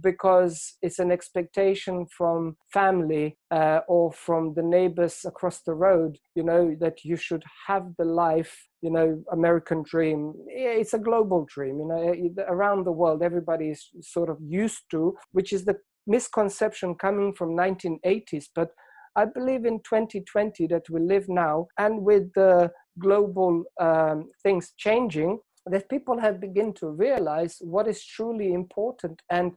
[0.00, 6.42] because it's an expectation from family uh, or from the neighbors across the road you
[6.42, 10.32] know that you should have the life you know american dream.
[10.48, 15.16] It's a global dream you know around the world everybody is sort of used to
[15.32, 15.76] which is the
[16.06, 18.70] misconception coming from 1980s but
[19.14, 25.38] i believe in 2020 that we live now and with the global um, things changing
[25.66, 29.52] that people have begun to realize what is truly important and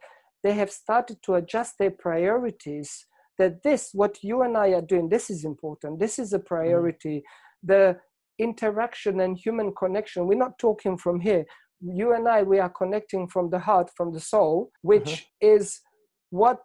[0.45, 3.07] they have started to adjust their priorities
[3.39, 6.53] that this what you and i are doing this is important this is a mm-hmm.
[6.53, 7.23] priority mm.
[7.71, 7.97] the
[8.37, 11.43] interaction and human connection we're not talking from here
[11.81, 15.55] you and i we are connecting from the heart from the soul which mm-hmm.
[15.55, 15.81] is
[16.29, 16.61] what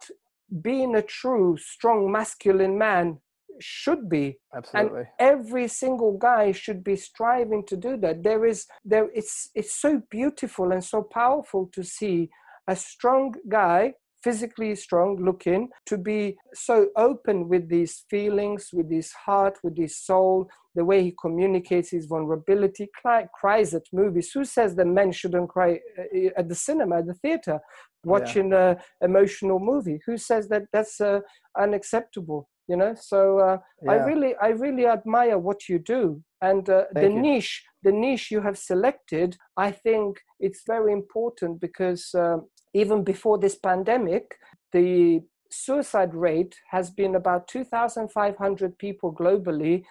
[0.61, 3.17] being a true strong masculine man
[3.59, 8.65] should be absolutely and every single guy should be striving to do that there is
[8.83, 12.29] there it's it's so beautiful and so powerful to see
[12.71, 19.11] a strong guy physically strong looking to be so open with these feelings with his
[19.25, 24.45] heart with his soul the way he communicates his vulnerability cry, cries at movies who
[24.45, 27.59] says that men shouldn't cry uh, at the cinema at the theater
[28.03, 28.75] watching yeah.
[29.01, 31.19] a emotional movie who says that that's uh,
[31.59, 33.91] unacceptable you know so uh, yeah.
[33.91, 37.21] i really i really admire what you do and uh, the you.
[37.21, 43.37] niche the niche you have selected i think it's very important because um, even before
[43.37, 44.35] this pandemic
[44.71, 49.83] the suicide rate has been about 2500 people globally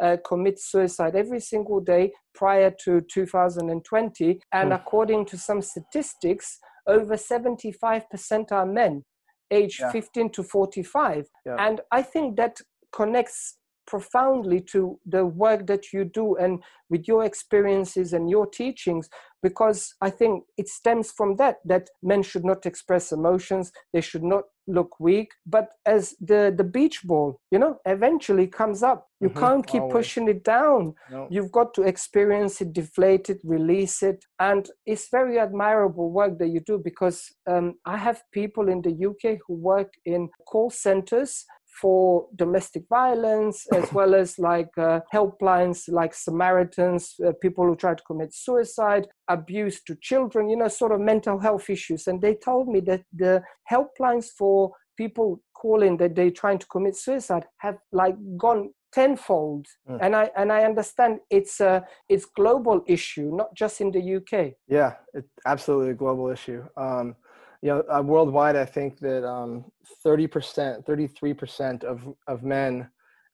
[0.00, 4.74] uh, commit suicide every single day prior to 2020 and mm.
[4.74, 9.04] according to some statistics over 75% are men
[9.50, 9.90] age yeah.
[9.90, 11.56] 15 to 45 yeah.
[11.58, 12.60] and i think that
[12.92, 13.56] connects
[13.88, 19.08] profoundly to the work that you do and with your experiences and your teachings
[19.42, 24.22] because i think it stems from that that men should not express emotions they should
[24.22, 29.30] not look weak but as the the beach ball you know eventually comes up you
[29.30, 29.38] mm-hmm.
[29.38, 29.94] can't keep Always.
[29.94, 31.26] pushing it down no.
[31.30, 36.48] you've got to experience it deflate it release it and it's very admirable work that
[36.48, 37.18] you do because
[37.50, 41.46] um, i have people in the uk who work in call centers
[41.80, 47.94] for domestic violence as well as like uh, helplines like samaritans uh, people who try
[47.94, 52.06] to commit suicide abuse to children you know sort of mental health issues.
[52.06, 56.96] And they told me that the helplines for people calling that they're trying to commit
[56.96, 59.66] suicide have like gone tenfold.
[59.88, 59.98] Mm.
[60.04, 64.32] and i and i understand it's a it's global issue not just in the uk
[64.66, 66.62] yeah it's absolutely a global issue.
[66.76, 67.14] Um
[67.62, 69.64] you know, uh, worldwide, I think that um,
[70.04, 72.88] 30%, 33% of, of men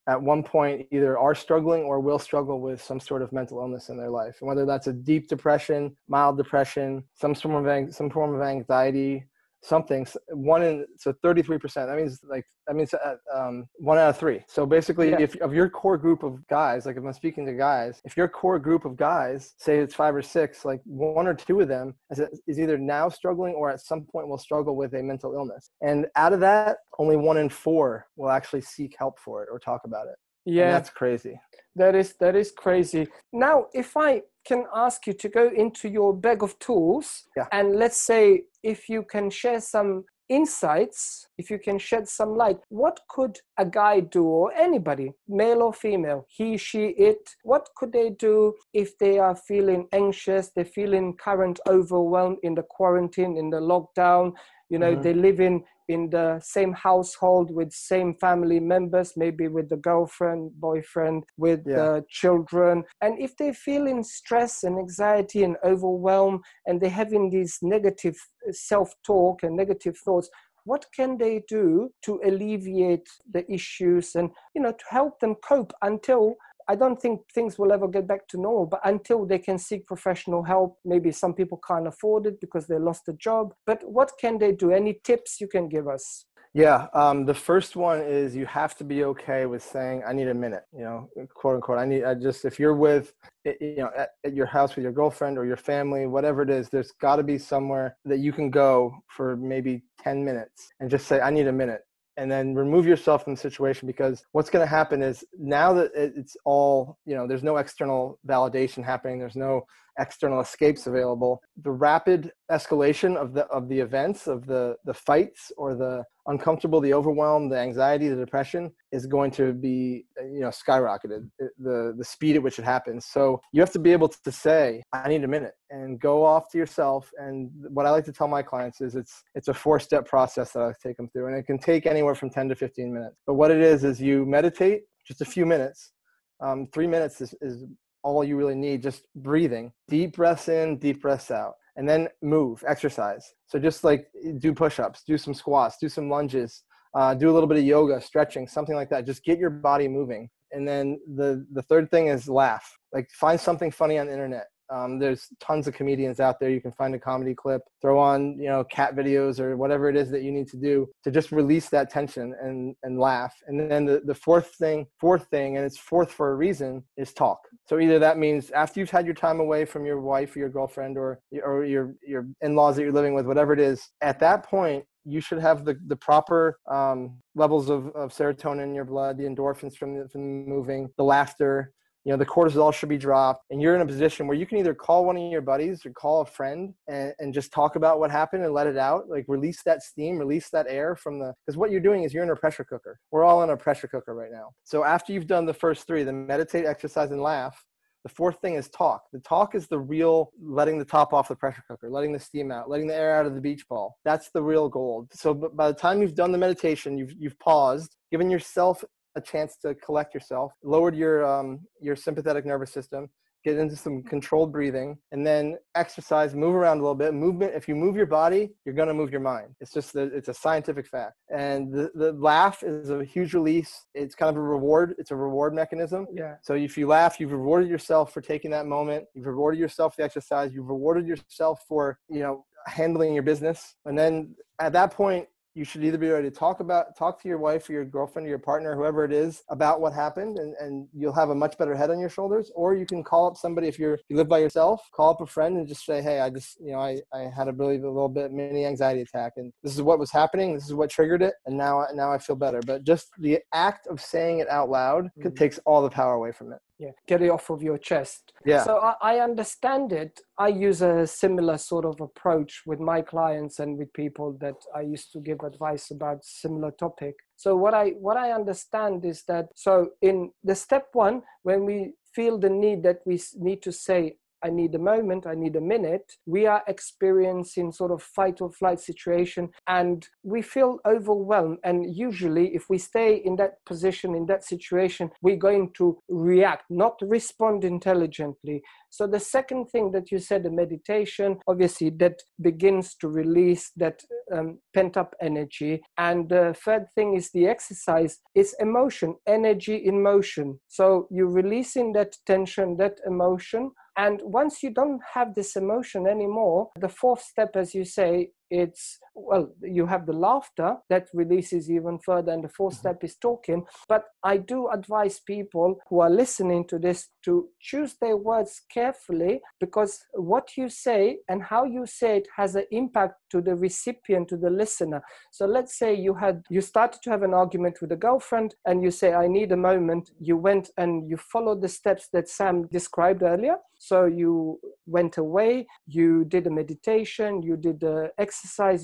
[0.06, 3.88] at one point either are struggling or will struggle with some sort of mental illness
[3.88, 4.36] in their life.
[4.40, 9.24] And whether that's a deep depression, mild depression, some form of, some form of anxiety,
[9.64, 14.18] something one in so 33% that means like that means uh, um, one out of
[14.18, 14.40] three.
[14.46, 15.20] So basically yeah.
[15.20, 18.28] if of your core group of guys like if i'm speaking to guys if your
[18.28, 21.94] core group of guys say it's five or six like one or two of them
[22.10, 25.70] is, is either now struggling or at some point will struggle with a mental illness.
[25.80, 29.58] And out of that only one in four will actually seek help for it or
[29.58, 30.16] talk about it.
[30.44, 30.64] Yeah.
[30.64, 31.40] and that's crazy.
[31.76, 33.08] That is that is crazy.
[33.32, 37.46] Now if i can ask you to go into your bag of tools yeah.
[37.52, 42.56] and let's say if you can share some insights if you can shed some light
[42.70, 47.92] what could a guy do or anybody male or female he she it what could
[47.92, 53.50] they do if they are feeling anxious they're feeling current overwhelmed in the quarantine in
[53.50, 54.32] the lockdown
[54.70, 55.02] you know mm-hmm.
[55.02, 60.50] they live in in the same household with same family members maybe with the girlfriend
[60.60, 61.76] boyfriend with yeah.
[61.76, 67.58] the children and if they're feeling stress and anxiety and overwhelm and they're having these
[67.62, 68.16] negative
[68.48, 70.30] uh, self-talk and negative thoughts
[70.64, 75.72] what can they do to alleviate the issues and you know to help them cope
[75.82, 76.34] until
[76.66, 79.86] I don't think things will ever get back to normal, but until they can seek
[79.86, 83.54] professional help, maybe some people can't afford it because they lost a job.
[83.66, 84.70] But what can they do?
[84.70, 86.26] Any tips you can give us?
[86.56, 90.28] Yeah, um, the first one is you have to be okay with saying, "I need
[90.28, 91.78] a minute." You know, quote unquote.
[91.78, 92.04] I need.
[92.04, 93.12] I just if you're with,
[93.44, 96.68] you know, at, at your house with your girlfriend or your family, whatever it is,
[96.68, 101.08] there's got to be somewhere that you can go for maybe ten minutes and just
[101.08, 101.82] say, "I need a minute."
[102.16, 105.90] And then remove yourself from the situation because what's going to happen is now that
[105.94, 109.66] it's all you know there's no external validation happening there's no
[109.98, 115.52] external escapes available the rapid escalation of the of the events of the the fights
[115.56, 120.48] or the uncomfortable the overwhelm the anxiety the depression is going to be you know
[120.48, 123.06] skyrocketed the the speed at which it happens.
[123.06, 126.50] So you have to be able to say i need a minute and go off
[126.50, 127.10] to yourself.
[127.18, 130.52] And what i like to tell my clients is it's it's a four step process
[130.52, 133.16] that i take them through and it can take anywhere from 10 to 15 minutes.
[133.26, 135.92] But what it is is you meditate just a few minutes.
[136.40, 137.64] Um, three minutes is, is
[138.02, 139.72] all you really need just breathing.
[139.88, 143.34] Deep breaths in deep breaths out and then move exercise.
[143.46, 144.06] So just like
[144.38, 146.62] do push-ups do some squats do some lunges
[146.94, 149.04] uh, do a little bit of yoga stretching something like that.
[149.04, 150.30] Just get your body moving.
[150.52, 152.64] And then the the third thing is laugh.
[152.92, 156.50] Like find something funny on the internet um, there's tons of comedians out there.
[156.50, 159.96] You can find a comedy clip, throw on, you know, cat videos or whatever it
[159.96, 163.34] is that you need to do to just release that tension and, and laugh.
[163.46, 167.12] And then the, the fourth thing, fourth thing, and it's fourth for a reason, is
[167.12, 167.40] talk.
[167.66, 170.50] So either that means after you've had your time away from your wife or your
[170.50, 174.44] girlfriend or, or your, your in-laws that you're living with, whatever it is, at that
[174.44, 179.18] point, you should have the, the proper um, levels of, of serotonin in your blood,
[179.18, 181.72] the endorphins from from moving, the laughter,
[182.04, 184.58] you know the cortisol should be dropped and you're in a position where you can
[184.58, 187.98] either call one of your buddies or call a friend and, and just talk about
[187.98, 191.32] what happened and let it out like release that steam release that air from the
[191.44, 193.88] because what you're doing is you're in a pressure cooker we're all in a pressure
[193.88, 197.64] cooker right now so after you've done the first three the meditate exercise and laugh
[198.04, 199.04] the fourth thing is talk.
[199.14, 202.52] The talk is the real letting the top off the pressure cooker, letting the steam
[202.52, 203.96] out, letting the air out of the beach ball.
[204.04, 205.08] That's the real gold.
[205.14, 208.84] So by the time you've done the meditation, you've, you've paused, given yourself
[209.16, 213.08] a chance to collect yourself, lowered your um, your sympathetic nervous system,
[213.44, 217.12] get into some controlled breathing, and then exercise, move around a little bit.
[217.12, 217.52] Movement.
[217.54, 219.54] If you move your body, you're going to move your mind.
[219.60, 221.14] It's just that it's a scientific fact.
[221.30, 223.84] And the, the laugh is a huge release.
[223.94, 224.94] It's kind of a reward.
[224.98, 226.06] It's a reward mechanism.
[226.12, 226.36] Yeah.
[226.42, 229.04] So if you laugh, you've rewarded yourself for taking that moment.
[229.14, 230.52] You've rewarded yourself for the exercise.
[230.54, 233.74] You've rewarded yourself for you know handling your business.
[233.84, 237.28] And then at that point, you should either be ready to talk about talk to
[237.28, 240.54] your wife or your girlfriend or your partner whoever it is about what happened and,
[240.60, 242.50] and you'll have a much better head on your shoulders.
[242.54, 245.20] Or you can call up somebody if you're if you live by yourself call up
[245.20, 247.76] a friend and just say hey i just you know i, I had a really
[247.76, 250.90] a little bit mini anxiety attack and this is what was happening this is what
[250.90, 252.60] triggered it and now now i feel better.
[252.66, 255.34] But just the act of saying it out loud mm-hmm.
[255.34, 258.32] takes all the power away from it yeah get it off of your chest.
[258.44, 258.64] Yeah.
[258.64, 260.20] So I, I, understand it.
[260.38, 264.80] I use a similar sort of approach with my clients and with people that i
[264.80, 267.14] used to give advice about similar topic.
[267.36, 271.92] So what i what i understand is that so in the step one when we
[272.14, 275.60] feel the need that we need to say I need a moment, I need a
[275.60, 281.58] minute, we are experiencing sort of fight or flight situation and we feel overwhelmed.
[281.64, 286.64] And usually, if we stay in that position, in that situation, we're going to react,
[286.68, 288.62] not respond intelligently.
[288.90, 294.02] So, the second thing that you said, the meditation, obviously, that begins to release that
[294.32, 295.82] um, pent up energy.
[295.98, 300.60] And the third thing is the exercise is emotion, energy in motion.
[300.68, 306.70] So, you're releasing that tension, that emotion and once you don't have this emotion anymore,
[306.76, 311.98] the fourth step, as you say, it's well you have the laughter that releases even
[311.98, 312.76] further and the 4th mm-hmm.
[312.76, 313.64] step is talking.
[313.88, 319.40] But i do advise people who are listening to this to choose their words carefully
[319.60, 324.28] because what you say and how you say it has an impact to the recipient
[324.28, 325.02] to the listener.
[325.30, 328.82] So let's say you had you started to have an argument with a girlfriend and
[328.82, 330.10] you say i need a moment.
[330.20, 333.56] You went and you followed the steps that sam described earlier.
[333.78, 338.33] So you went away you did a meditation you did the exercise,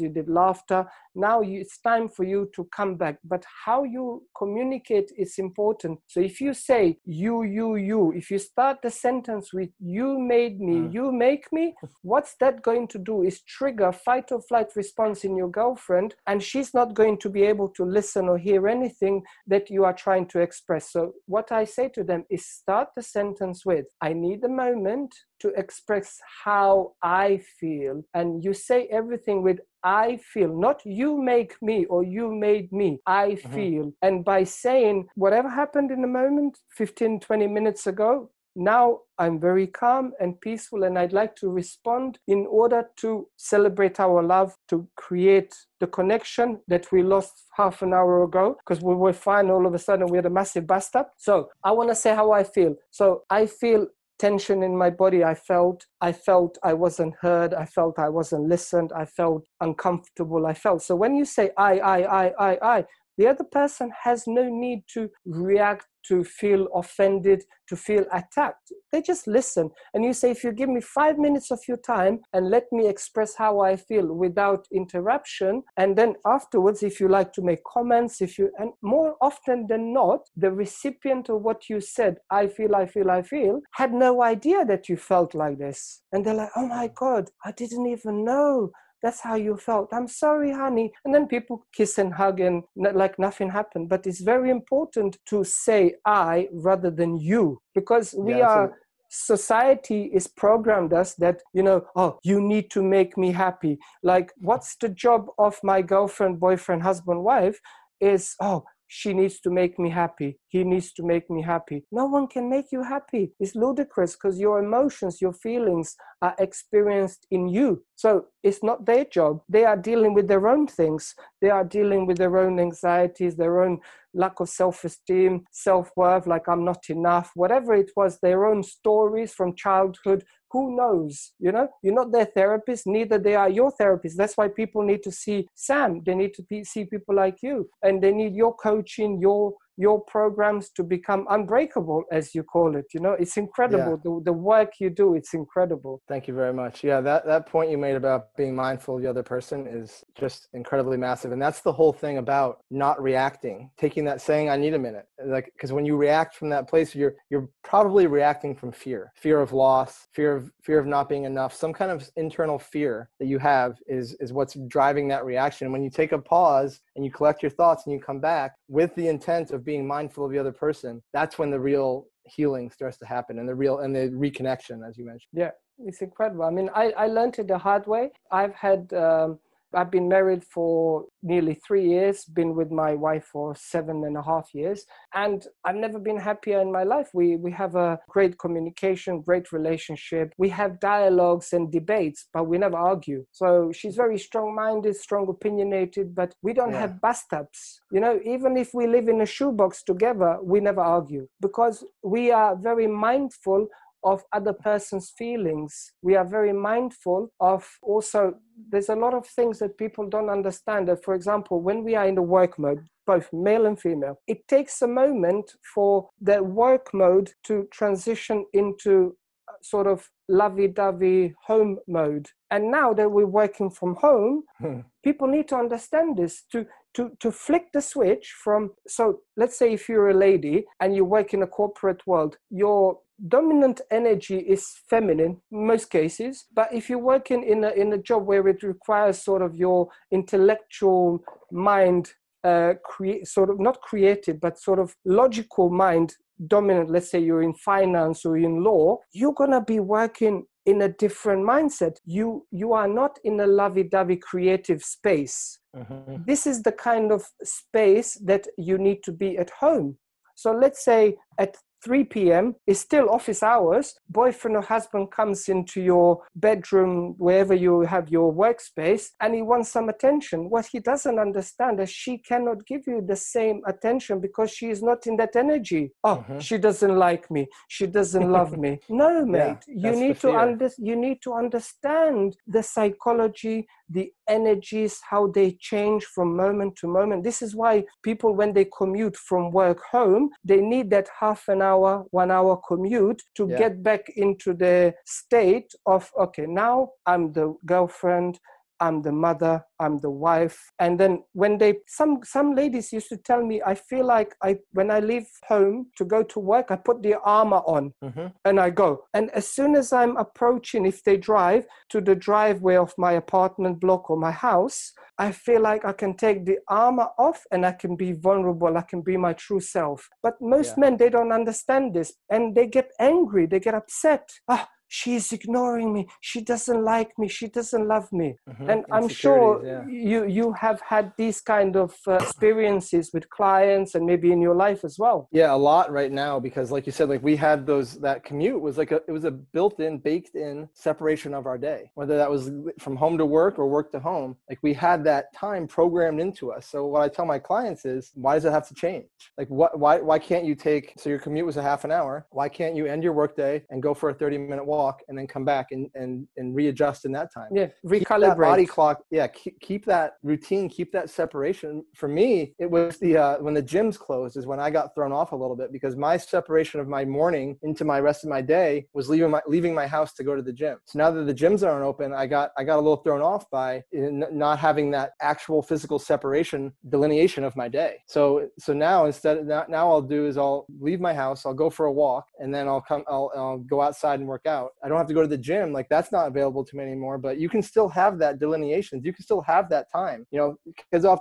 [0.01, 0.87] you did laughter.
[1.15, 3.19] Now you, it's time for you to come back.
[3.25, 5.99] But how you communicate is important.
[6.07, 10.61] So if you say you, you, you, if you start the sentence with you made
[10.61, 10.95] me, mm.
[10.95, 15.37] you make me, what's that going to do is trigger fight or flight response in
[15.37, 19.71] your girlfriend, and she's not going to be able to listen or hear anything that
[19.71, 20.93] you are trying to express.
[20.93, 25.15] So what I say to them is start the sentence with I need a moment
[25.41, 28.03] to express how I feel.
[28.14, 32.99] And you say everything with I feel, not you make me or you made me.
[33.07, 33.55] I mm-hmm.
[33.55, 33.93] feel.
[34.03, 39.66] And by saying whatever happened in the moment 15, 20 minutes ago, now I'm very
[39.66, 44.88] calm and peaceful, and I'd like to respond in order to celebrate our love, to
[44.97, 49.51] create the connection that we lost half an hour ago because we were fine.
[49.51, 51.12] All of a sudden, we had a massive bust up.
[51.16, 52.74] So I want to say how I feel.
[52.91, 53.86] So I feel
[54.21, 55.25] tension in my body.
[55.25, 57.55] I felt i felt i wasn't heard.
[57.55, 58.93] I felt i wasn't listened.
[58.93, 60.47] I felt uncomfortable.
[60.47, 62.85] I felt so when you say i i i i i
[63.19, 68.73] the other person has no need to react to feel offended, to feel attacked.
[68.93, 69.71] They just listen.
[69.95, 72.89] And you say, if you give me five minutes of your time and let me
[72.89, 78.21] express how I feel without interruption, and then afterwards, if you like to make comments,
[78.21, 82.75] if you, and more often than not, the recipient of what you said, I feel,
[82.75, 86.03] I feel, I feel, had no idea that you felt like this.
[86.13, 88.71] And they're like, oh my God, I didn't even know
[89.03, 89.93] that's how you felt.
[89.93, 90.93] I'm sorry honey.
[91.05, 93.89] And then people kiss and hug and like nothing happened.
[93.89, 98.79] But it's very important to say i rather than you because we yeah, are
[99.09, 103.79] society is programmed us that you know oh you need to make me happy.
[104.03, 107.59] Like what's the job of my girlfriend boyfriend husband wife
[108.01, 110.36] is oh she needs to make me happy.
[110.49, 111.84] He needs to make me happy.
[111.93, 113.32] No one can make you happy.
[113.38, 117.84] It's ludicrous because your emotions, your feelings are experienced in you.
[117.95, 119.43] So it's not their job.
[119.49, 121.14] They are dealing with their own things.
[121.41, 123.78] They are dealing with their own anxieties, their own
[124.12, 128.64] lack of self esteem, self worth, like I'm not enough, whatever it was, their own
[128.64, 131.69] stories from childhood, who knows you know?
[131.83, 134.17] You're not their therapist neither they are your therapist.
[134.17, 136.03] That's why people need to see sam.
[136.05, 137.69] They need to see people like you.
[137.83, 142.87] And they need your coaching your your programs to become unbreakable as you call it
[142.95, 143.12] you know?
[143.12, 143.95] It's incredible.
[143.97, 144.05] Yeah.
[144.05, 146.03] the, the work you do it's incredible.
[146.09, 146.85] Thank you very much.
[146.85, 150.49] Yeah that, that point you made about being mindful of the other person is just
[150.53, 154.74] incredibly massive and that's the whole thing about not reacting taking that saying i need
[154.74, 158.72] a minute like because when you react from that place you're you're probably reacting from
[158.72, 159.12] fear.
[159.16, 163.09] Fear of loss fear of fear of not being enough some kind of internal fear
[163.18, 165.66] that you have is is what's driving that reaction.
[165.66, 168.53] And when you take a pause and you collect your thoughts and you come back
[168.69, 172.71] with the intent of being mindful of the other person that's when the real healing
[172.71, 175.31] starts to happen and the real and the reconnection as you mentioned.
[175.33, 175.53] Yeah
[175.87, 176.45] it's incredible.
[176.45, 178.11] I mean i i learned it the hard way.
[178.31, 179.39] I've had um,
[179.75, 184.23] I've been married for nearly three years, been with my wife for seven and a
[184.23, 187.11] half years, and I've never been happier in my life.
[187.14, 190.33] We, we have a great communication, great relationship.
[190.39, 193.25] We have dialogues and debates, but we never argue.
[193.33, 196.81] So she's very strong minded, strong opinionated, but we don't yeah.
[196.81, 197.81] have bust ups.
[197.93, 202.31] You know, even if we live in a shoebox together, we never argue because we
[202.31, 203.68] are very mindful
[204.05, 205.93] of other person's feelings.
[206.03, 208.35] We are very mindful of also,
[208.71, 210.89] there's a lot of things that people don't understand.
[210.89, 214.47] That, for example, when we are in the work mode, both male and female, it
[214.49, 219.17] takes a moment for the work mode to transition into
[219.63, 222.29] sort of lovey-dovey home mode.
[222.51, 224.81] And now that we're working from home, hmm.
[225.05, 229.73] people need to understand this to to to flick the switch from so let's say
[229.73, 232.99] if you're a lady and you work in a corporate world, your
[233.29, 237.99] dominant energy is feminine in most cases but if you're working in a, in a
[237.99, 242.12] job where it requires sort of your intellectual mind
[242.45, 246.14] uh, create sort of not creative but sort of logical mind
[246.47, 250.83] dominant let's say you're in finance or in law you're going to be working in
[250.83, 251.97] a different mindset.
[252.05, 255.59] You you are not in a lovey-dovey creative space.
[255.77, 256.25] Mm-hmm.
[256.27, 259.99] this is the kind of space that you need to be at home.
[260.35, 262.55] So let's say at 3 p.m.
[262.66, 263.95] is still office hours.
[264.09, 269.70] Boyfriend or husband comes into your bedroom, wherever you have your workspace, and he wants
[269.70, 270.51] some attention.
[270.51, 274.83] What he doesn't understand is she cannot give you the same attention because she is
[274.83, 275.93] not in that energy.
[276.05, 276.39] Oh, mm-hmm.
[276.39, 277.49] she doesn't like me.
[277.68, 278.81] She doesn't love me.
[278.89, 279.59] No, mate.
[279.66, 285.53] Yeah, you need to under, you need to understand the psychology, the energies, how they
[285.61, 287.24] change from moment to moment.
[287.24, 291.61] This is why people, when they commute from work home, they need that half an
[291.62, 293.59] hour, one hour commute to yeah.
[293.59, 298.38] get back into the state of, okay, now I'm the girlfriend,
[298.81, 300.72] I'm the mother, I'm the wife.
[300.78, 304.59] And then when they some some ladies used to tell me, I feel like I
[304.72, 308.26] when I leave home to go to work, I put the armor on mm-hmm.
[308.45, 309.05] and I go.
[309.14, 313.81] And as soon as I'm approaching, if they drive to the driveway of my apartment
[313.81, 317.72] block or my house, I feel like I can take the armor off and I
[317.72, 318.76] can be vulnerable.
[318.76, 320.09] I can be my true self.
[320.22, 320.81] But most yeah.
[320.81, 324.28] men they don't understand this and they get angry, they get upset.
[324.49, 326.07] Ah, she's ignoring me.
[326.20, 327.28] She doesn't like me.
[327.28, 328.34] She doesn't love me.
[328.49, 328.70] Mm-hmm.
[328.70, 329.86] and i'm sure yeah.
[329.86, 334.55] you you have had these kind of uh, experiences with clients and maybe in your
[334.55, 335.28] life as well.
[335.30, 338.61] Yeah a lot right now because like you said like we had those that commute
[338.61, 342.30] was like a it was a built-in baked in separation of our day whether that
[342.30, 344.36] was from home to work or work to home.
[344.49, 346.66] Like we had that time programmed into us.
[346.66, 349.07] So what i tell my clients is why does it have to change?
[349.38, 352.26] Like what why why can't you take so your commute was a half an hour.
[352.30, 355.14] Why can't you end your workday and go for a 30 minute walk walk and
[355.16, 357.51] then come back and and, and readjust in that time.
[357.61, 361.85] Yeah recalibrate body clock yeah keep, keep that routine keep that separation.
[361.95, 365.12] For me it was the uh, when the gyms closed is when i got thrown
[365.12, 368.43] off a little bit because my separation of my morning into my rest of my
[368.59, 370.76] day was leaving my leaving my house to go to the gym.
[370.85, 373.45] So now that the gyms aren't open i got i got a little thrown off
[373.51, 377.93] by not having that actual physical separation delineation of my day.
[378.07, 381.61] So so now instead of now, now i'll do is i'll leave my house i'll
[381.64, 384.70] go for a walk and then i'll come I'll, I'll go outside and work out
[384.83, 385.73] i don't have to go to the gym.
[385.73, 389.12] Like that's not available to me anymore but you can still have that delineation you
[389.12, 390.27] can still have that time.
[390.31, 390.57] You know
[390.93, 391.21] kids off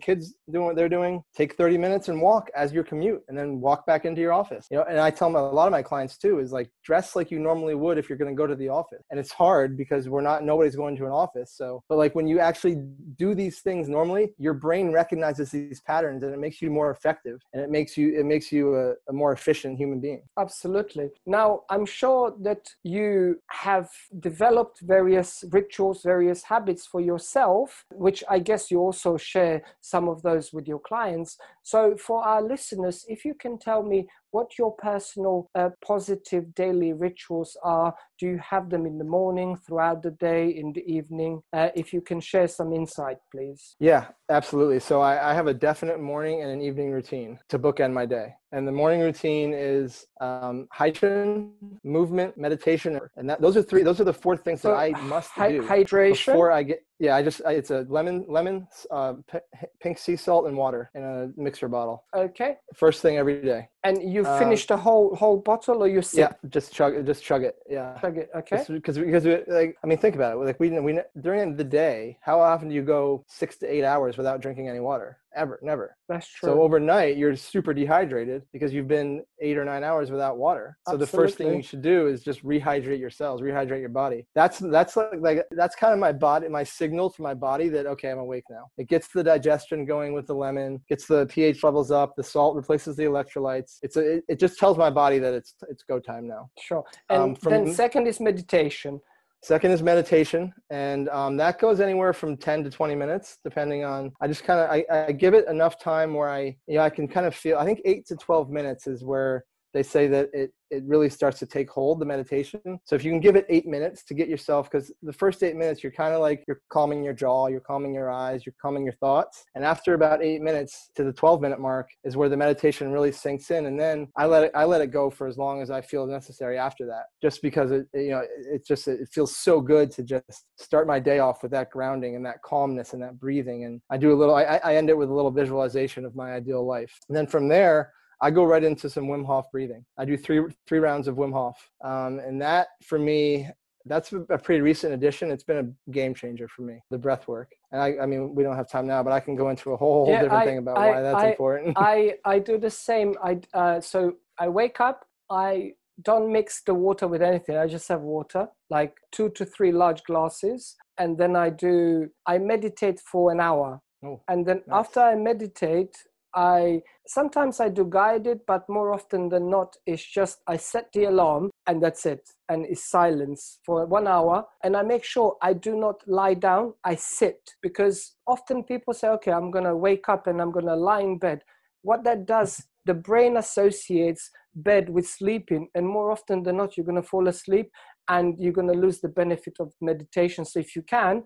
[0.00, 3.60] kids doing what they're doing take 30 minutes and walk as your commute and then
[3.60, 4.66] walk back into your office.
[4.70, 7.16] You know and i tell them a lot of my clients too is like dress
[7.16, 9.02] like you normally would if you're going to go to the office.
[9.10, 11.52] And it's hard because we're not nobody's going to an office.
[11.52, 12.76] So but like when you actually
[13.16, 17.40] do these things normally your brain recognizes these patterns and it makes you more effective
[17.52, 20.22] and it makes you it makes you a, a more efficient human being.
[20.38, 21.08] Absolutely.
[21.26, 23.88] Now i'm sure that you have
[24.20, 30.22] developed various rituals various habits for yourself which i guess you also share some of
[30.22, 34.72] those with your clients so for our listeners if you can tell me what your
[34.72, 37.94] personal uh, positive daily rituals are.
[38.18, 41.40] Do you have them in the morning, throughout the day, in the evening?
[41.52, 43.76] Uh, if you can share some insight, please.
[43.78, 44.80] Yeah, absolutely.
[44.80, 48.34] So I, I, have a definite morning and an evening routine to bookend my day.
[48.54, 51.50] And the morning routine is um, hydration,
[51.82, 53.82] movement, meditation, and that, those are three.
[53.82, 56.84] Those are the four things so that I must hi- do hydration before I get.
[57.04, 59.38] Yeah, I just I, it's a lemon, lemon, uh, p-
[59.82, 62.04] pink sea salt, and water in a mixer bottle.
[62.16, 62.56] Okay.
[62.74, 63.68] First thing every day.
[63.84, 66.18] And you uh, finish the whole whole bottle, or you sip?
[66.18, 67.56] Yeah, just chug, just chug it.
[67.68, 67.98] Yeah.
[68.00, 68.30] Chug it.
[68.34, 68.64] Okay.
[68.66, 70.36] Because because like I mean, think about it.
[70.36, 74.16] Like we we during the day, how often do you go six to eight hours
[74.16, 75.18] without drinking any water?
[75.34, 75.96] ever, never.
[76.08, 76.48] That's true.
[76.48, 80.78] So overnight, you're super dehydrated because you've been eight or nine hours without water.
[80.86, 81.04] So Absolutely.
[81.04, 84.26] the first thing you should do is just rehydrate your cells, rehydrate your body.
[84.34, 87.86] That's that's like, like that's kind of my body, my signal to my body that
[87.86, 88.66] okay, I'm awake now.
[88.78, 92.56] It gets the digestion going with the lemon, gets the pH levels up, the salt
[92.56, 93.78] replaces the electrolytes.
[93.82, 96.50] It's a, it, it just tells my body that it's it's go time now.
[96.58, 96.84] Sure.
[97.10, 99.00] And um, from, then second is meditation.
[99.42, 104.10] Second is meditation, and um, that goes anywhere from 10 to 20 minutes, depending on.
[104.22, 106.88] I just kind of I, I give it enough time where I you know I
[106.88, 107.58] can kind of feel.
[107.58, 109.44] I think eight to 12 minutes is where
[109.74, 112.60] they say that it it really starts to take hold the meditation.
[112.84, 115.54] So if you can give it eight minutes to get yourself because the first eight
[115.54, 118.84] minutes you're kind of like you're calming your jaw you're calming your eyes you're calming
[118.84, 119.44] your thoughts.
[119.54, 123.12] And after about eight minutes to the 12 minute mark is where the meditation really
[123.12, 123.66] sinks in.
[123.66, 126.06] And then i let it i let it go for as long as i feel
[126.06, 128.22] necessary after that just because it you know
[128.52, 132.16] it just it feels so good to just start my day off with that grounding
[132.16, 133.64] and that calmness and that breathing.
[133.64, 136.32] And i do a little i, I end it with a little visualization of my
[136.32, 136.98] ideal life.
[137.08, 137.92] And then from there
[138.24, 139.84] I go right into some Wim Hof breathing.
[139.98, 143.50] I do three three rounds of Wim Hof, um, and that for me,
[143.84, 145.30] that's a pretty recent addition.
[145.30, 147.52] It's been a game changer for me, the breath work.
[147.70, 149.76] And I, I mean, we don't have time now, but I can go into a
[149.76, 151.76] whole, whole yeah, different I, thing about I, why that's I, important.
[151.78, 153.14] I, I do the same.
[153.22, 157.58] I, uh, so I wake up, I don't mix the water with anything.
[157.58, 160.76] I just have water, like two to three large glasses.
[160.96, 163.82] And then I do, I meditate for an hour.
[164.02, 164.86] Oh, and then nice.
[164.86, 165.94] after I meditate,
[166.34, 171.04] I sometimes I do guided, but more often than not, it's just I set the
[171.04, 174.44] alarm and that's it, and it's silence for one hour.
[174.62, 179.08] And I make sure I do not lie down, I sit because often people say,
[179.08, 181.42] okay, I'm gonna wake up and I'm gonna lie in bed.
[181.82, 186.86] What that does, the brain associates bed with sleeping, and more often than not, you're
[186.86, 187.70] gonna fall asleep
[188.08, 190.44] and you're gonna lose the benefit of meditation.
[190.44, 191.22] So if you can,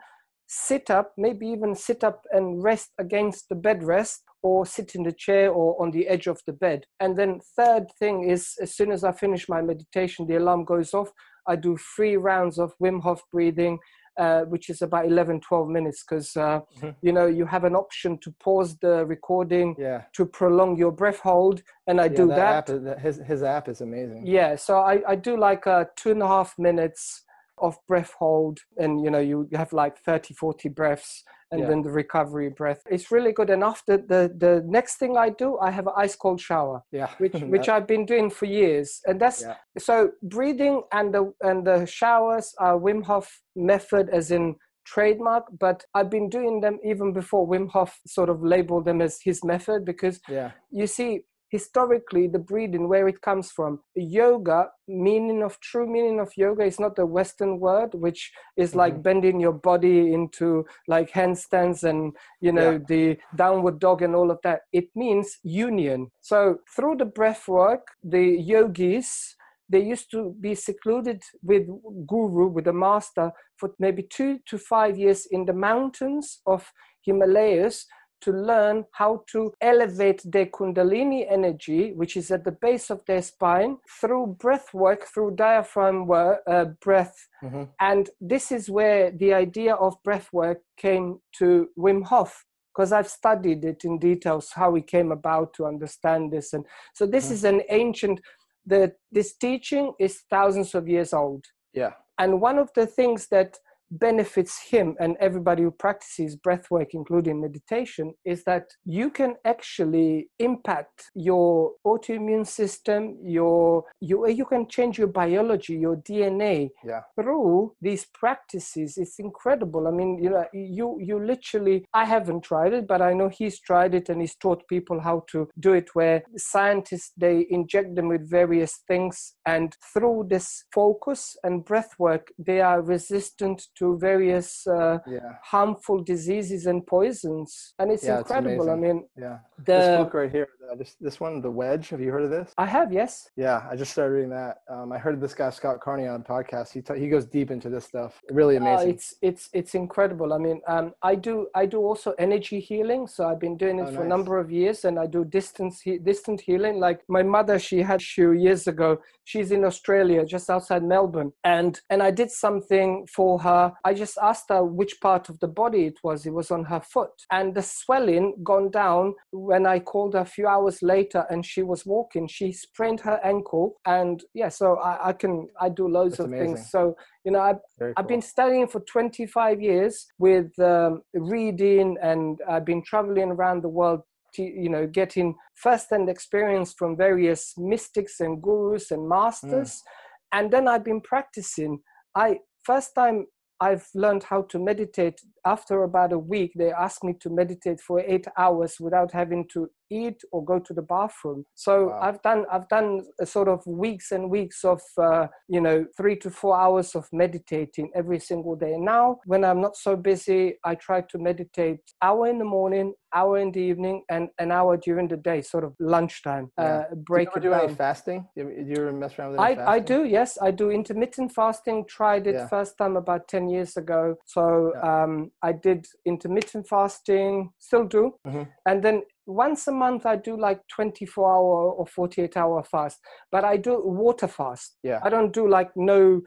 [0.48, 5.02] sit up, maybe even sit up and rest against the bed rest or sit in
[5.02, 6.84] the chair or on the edge of the bed.
[7.00, 10.94] And then third thing is as soon as I finish my meditation, the alarm goes
[10.94, 11.10] off.
[11.46, 13.78] I do three rounds of Wim Hof breathing,
[14.18, 16.90] uh, which is about 11, 12 minutes because, uh, mm-hmm.
[17.02, 20.02] you know, you have an option to pause the recording yeah.
[20.14, 21.62] to prolong your breath hold.
[21.86, 22.66] And I yeah, do that.
[22.66, 22.86] that.
[22.86, 24.26] App, his, his app is amazing.
[24.26, 24.56] Yeah.
[24.56, 27.24] So I, I do like uh, two and a half minutes
[27.60, 31.68] of breath hold and, you know, you have like 30, 40 breaths and yeah.
[31.68, 32.82] then the recovery breath.
[32.90, 33.50] It's really good.
[33.50, 36.82] And after the the next thing I do, I have an ice cold shower.
[36.92, 39.54] Yeah, which which I've been doing for years, and that's yeah.
[39.78, 44.56] so breathing and the and the showers are Wim Hof method, as in
[44.88, 49.18] trademark, but I've been doing them even before Wim Hof sort of labeled them as
[49.22, 50.52] his method because yeah.
[50.70, 51.20] you see
[51.50, 56.78] historically the breathing where it comes from yoga meaning of true meaning of yoga is
[56.78, 59.02] not the western word which is like mm-hmm.
[59.02, 62.78] bending your body into like handstands and you know yeah.
[62.88, 67.88] the downward dog and all of that it means union so through the breath work
[68.02, 69.34] the yogis
[69.70, 71.66] they used to be secluded with
[72.06, 76.72] guru, with a master, for maybe two to five years in the mountains of
[77.02, 77.86] Himalayas
[78.20, 83.22] to learn how to elevate their kundalini energy, which is at the base of their
[83.22, 87.16] spine, through breath work, through diaphragm work, uh, breath.
[87.42, 87.64] Mm-hmm.
[87.80, 92.44] And this is where the idea of breath work came to Wim Hof.
[92.74, 96.64] Because I've studied it in details, how he came about to understand this, and
[96.94, 97.34] so this mm-hmm.
[97.34, 98.20] is an ancient.
[98.66, 101.44] The this teaching is thousands of years old.
[101.72, 101.94] Yeah.
[102.18, 103.58] And one of the things that
[103.90, 110.28] benefits him and everybody who practices breath work including meditation is that you can actually
[110.38, 117.00] impact your autoimmune system your you you can change your biology your dna yeah.
[117.14, 122.72] through these practices it's incredible i mean you know you you literally i haven't tried
[122.72, 125.88] it but i know he's tried it and he's taught people how to do it
[125.94, 132.28] where scientists they inject them with various things and through this focus and breath work
[132.38, 135.34] they are resistant to various uh, yeah.
[135.42, 138.64] harmful diseases and poisons and it's yeah, incredible.
[138.64, 139.38] It's i mean yeah.
[139.58, 142.30] the, this book right here uh, this, this one the wedge have you heard of
[142.30, 142.52] this?
[142.58, 143.30] I have yes.
[143.36, 144.58] Yeah i just started reading that.
[144.70, 146.72] Um, i heard this guy scott carney on a podcast.
[146.72, 148.20] He, t- he goes deep into this stuff.
[148.30, 148.90] Really ah, amazing.
[148.90, 150.32] it's it's it's incredible.
[150.32, 153.82] I mean um, i do i do also energy healing so i've been doing it
[153.88, 154.04] oh, for nice.
[154.04, 156.78] a number of years and i do distance he- distant healing.
[156.78, 161.80] Like my mother she had few years ago she's in australia just outside melbourne and
[161.90, 165.86] and i did something for her i just asked her which part of the body
[165.86, 166.26] it was.
[166.26, 167.10] It was on her foot.
[167.30, 171.62] And the swelling gone down when I called her a few hours later and she
[171.62, 172.28] was walking.
[172.28, 173.76] She sprained her ankle.
[173.86, 176.56] And yeah, so I, I can, I do loads That's of amazing.
[176.56, 176.70] things.
[176.70, 177.92] So, you know, I've, cool.
[177.96, 183.68] I've been studying for 25 years with um, reading and I've been traveling around the
[183.68, 184.00] world
[184.34, 190.38] to, you know getting first-hand experience from various mystics and gurus and masters mm.
[190.38, 191.80] and then i've been practicing
[192.14, 193.26] i first time
[193.60, 195.20] I've learned how to meditate.
[195.44, 199.68] After about a week, they asked me to meditate for eight hours without having to
[199.90, 201.44] eat or go to the bathroom.
[201.54, 202.00] So wow.
[202.02, 206.16] I've done I've done a sort of weeks and weeks of uh, you know three
[206.16, 208.76] to four hours of meditating every single day.
[208.78, 213.38] Now when I'm not so busy, I try to meditate hour in the morning, hour
[213.38, 216.50] in the evening, and an hour during the day, sort of lunchtime.
[216.58, 216.64] Yeah.
[216.64, 218.26] Uh, break do you do any fasting?
[218.36, 221.84] Do you, do you mess around with I, I do yes I do intermittent fasting.
[221.88, 222.48] Tried it yeah.
[222.48, 224.16] first time about ten years ago.
[224.26, 225.04] So yeah.
[225.04, 228.42] um, I did intermittent fasting, still do, mm-hmm.
[228.66, 232.98] and then once a month i do like 24 hour or 48 hour fast
[233.30, 234.76] but i do water fast.
[234.82, 235.00] Yeah.
[235.02, 236.22] I don't do like no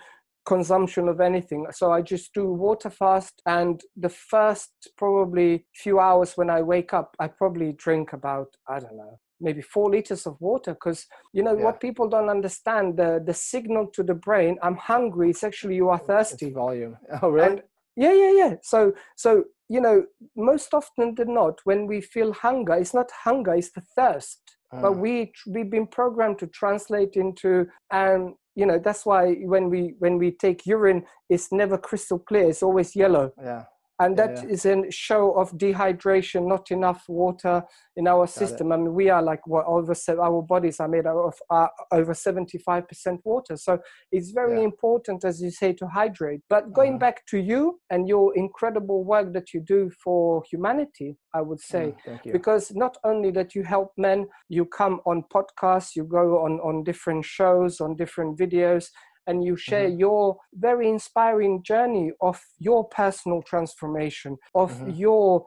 [0.45, 1.65] consumption of anything.
[1.71, 6.93] So i just do water fast and the first probably few hours when i wake
[6.93, 11.43] up i probably drink about i don't know maybe four liters of water because you
[11.43, 11.63] know yeah.
[11.63, 15.89] what people don't understand the the signal to the brain i'm hungry it's actually you
[15.89, 16.47] are thirsty.
[16.47, 16.97] it's volume.
[17.21, 17.47] Oh really?
[17.47, 17.61] And
[17.95, 20.03] yeah yeah yeah so so you know,
[20.35, 24.57] most often than not, when we feel hunger, it's not hunger, it's the thirst.
[24.73, 24.81] Mm.
[24.81, 29.95] But we we've been programmed to translate into and you know that's why when we
[29.99, 32.49] when we take urine, it's never crystal clear.
[32.49, 33.31] It's always yellow.
[33.41, 33.63] Yeah
[34.01, 34.49] and that yeah, yeah.
[34.49, 37.63] is a show of dehydration not enough water
[37.95, 38.71] in our system.
[38.71, 43.19] I mean we are like what over our bodies are made of uh, over 75%
[43.23, 43.55] water.
[43.57, 43.79] So
[44.11, 44.65] it's very yeah.
[44.65, 46.41] important as you say to hydrate.
[46.49, 47.05] But going uh-huh.
[47.05, 51.93] back to you and your incredible work that you do for humanity i would say.
[52.07, 56.53] Uh, because not only that you help men you come on podcasts you go on
[56.61, 58.85] on different shows on different videos
[59.27, 59.99] and you share mm-hmm.
[59.99, 64.91] your very inspiring journey of your personal transformation, of mm-hmm.
[64.91, 65.45] your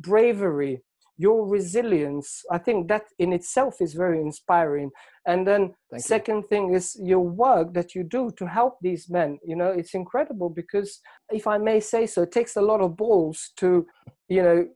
[0.00, 0.82] bravery,
[1.16, 2.42] your resilience.
[2.50, 4.90] I think that in itself is very inspiring.
[5.26, 6.48] And then Thank second you.
[6.48, 9.38] thing is your work that you do to help these men.
[9.44, 11.00] You know, it's incredible because
[11.30, 13.86] if I may say so, it takes a lot of balls to,
[14.28, 14.68] you know,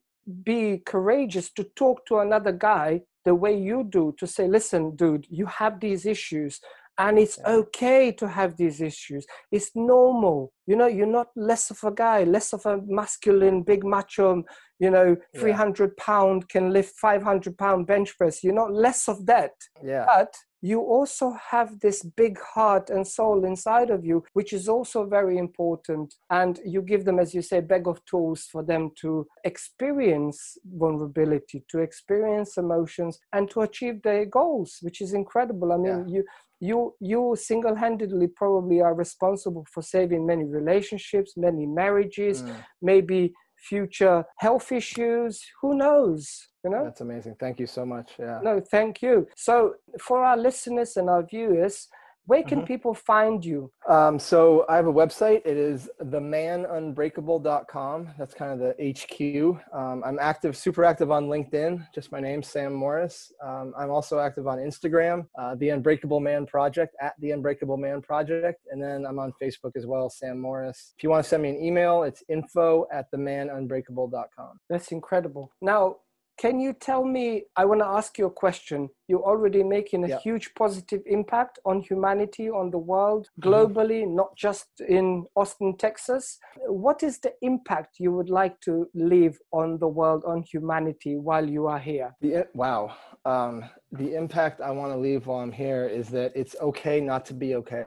[0.42, 5.26] be courageous to talk to another guy the way you do to say listen dude
[5.28, 6.60] you have these issues
[7.02, 9.26] and it's okay to have these issues.
[9.50, 10.52] It's normal.
[10.66, 14.44] You know you're not less of a guy less of a masculine big macho
[14.78, 18.44] you know 300 pound can lift 500 pound bench press.
[18.44, 19.52] You're not less of that.
[19.84, 20.04] Yeah.
[20.06, 20.32] But
[20.62, 25.36] you also have this big heart and soul inside of you, which is also very
[25.36, 26.14] important.
[26.30, 31.64] And you give them, as you say, bag of tools for them to experience vulnerability,
[31.70, 35.72] to experience emotions, and to achieve their goals, which is incredible.
[35.72, 36.14] I mean, yeah.
[36.14, 36.24] you
[36.68, 42.54] you you single-handedly probably are responsible for saving many relationships many marriages mm.
[42.80, 43.20] maybe
[43.68, 45.40] future health issues.
[45.60, 46.84] Who knows you know?
[46.84, 47.36] That's amazing.
[47.40, 48.12] Thank you so much.
[48.18, 48.38] Yeah.
[48.42, 49.26] No thank you.
[49.36, 51.88] So for our listeners and our viewers
[52.26, 52.66] Where can mm-hmm.
[52.66, 53.72] people find you?
[53.88, 55.42] Um, so I have a website.
[55.44, 58.10] It is themanunbreakable.com.
[58.16, 59.60] That's kind of the HQ.
[59.74, 61.84] Um, I'm active, super active on LinkedIn.
[61.92, 63.32] Just my name, Sam Morris.
[63.44, 68.00] Um, I'm also active on Instagram, uh, The Unbreakable Man Project, at The Unbreakable Man
[68.00, 68.60] Project.
[68.70, 70.94] And then I'm on Facebook as well, Sam Morris.
[70.96, 74.60] If you want to send me an email, it's info at themanunbreakable.com.
[74.70, 75.50] That's incredible.
[75.60, 75.96] Now,
[76.38, 77.44] can you tell me?
[77.56, 78.88] I want to ask you a question.
[79.06, 80.18] You're already making a yeah.
[80.18, 83.48] huge positive impact on humanity, on the world, mm-hmm.
[83.48, 84.16] globally, mm-hmm.
[84.16, 86.38] not just in Austin, Texas.
[86.66, 91.48] What is the impact you would like to leave on the world, on humanity while
[91.48, 92.14] you are here?
[92.20, 92.96] The, wow.
[93.24, 97.24] Um, the impact I want to leave while I'm here is that it's okay not
[97.26, 97.84] to be okay.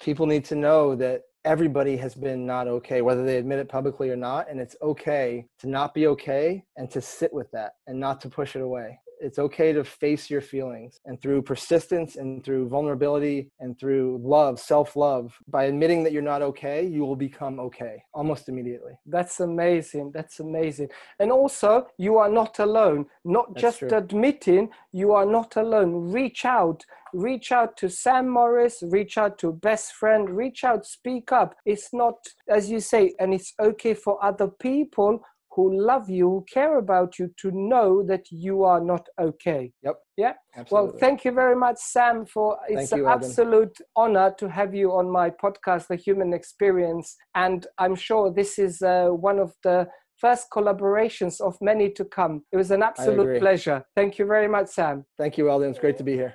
[0.00, 4.10] People need to know that everybody has been not okay, whether they admit it publicly
[4.10, 4.50] or not.
[4.50, 8.28] And it's okay to not be okay and to sit with that and not to
[8.28, 13.50] push it away it's okay to face your feelings and through persistence and through vulnerability
[13.60, 18.48] and through love self-love by admitting that you're not okay you will become okay almost
[18.48, 18.92] immediately.
[19.06, 20.88] That's amazing that's amazing.
[21.18, 23.06] And also you are not alone.
[23.24, 23.96] Not that's just true.
[23.96, 26.12] admitting you are not alone.
[26.12, 31.32] Reach out reach out to sam morris reach out to best friend reach out speak
[31.32, 31.54] up.
[31.64, 32.16] It's not
[32.48, 35.22] as you say and it's okay for other people
[35.58, 39.72] who love you, who care about you, to know that you are not okay.
[39.82, 39.96] Yep.
[40.16, 40.34] Yeah.
[40.56, 40.90] Absolutely.
[40.90, 42.26] Well, thank you very much, Sam.
[42.26, 47.16] For it's you, an absolute honor to have you on my podcast, The Human Experience,
[47.34, 49.88] and I'm sure this is uh, one of the
[50.24, 52.34] first collaborations of many to come.
[52.52, 53.82] It was an absolute pleasure.
[53.96, 55.06] Thank you very much, Sam.
[55.16, 55.70] Thank you, Eldin.
[55.70, 56.26] It's great to be here.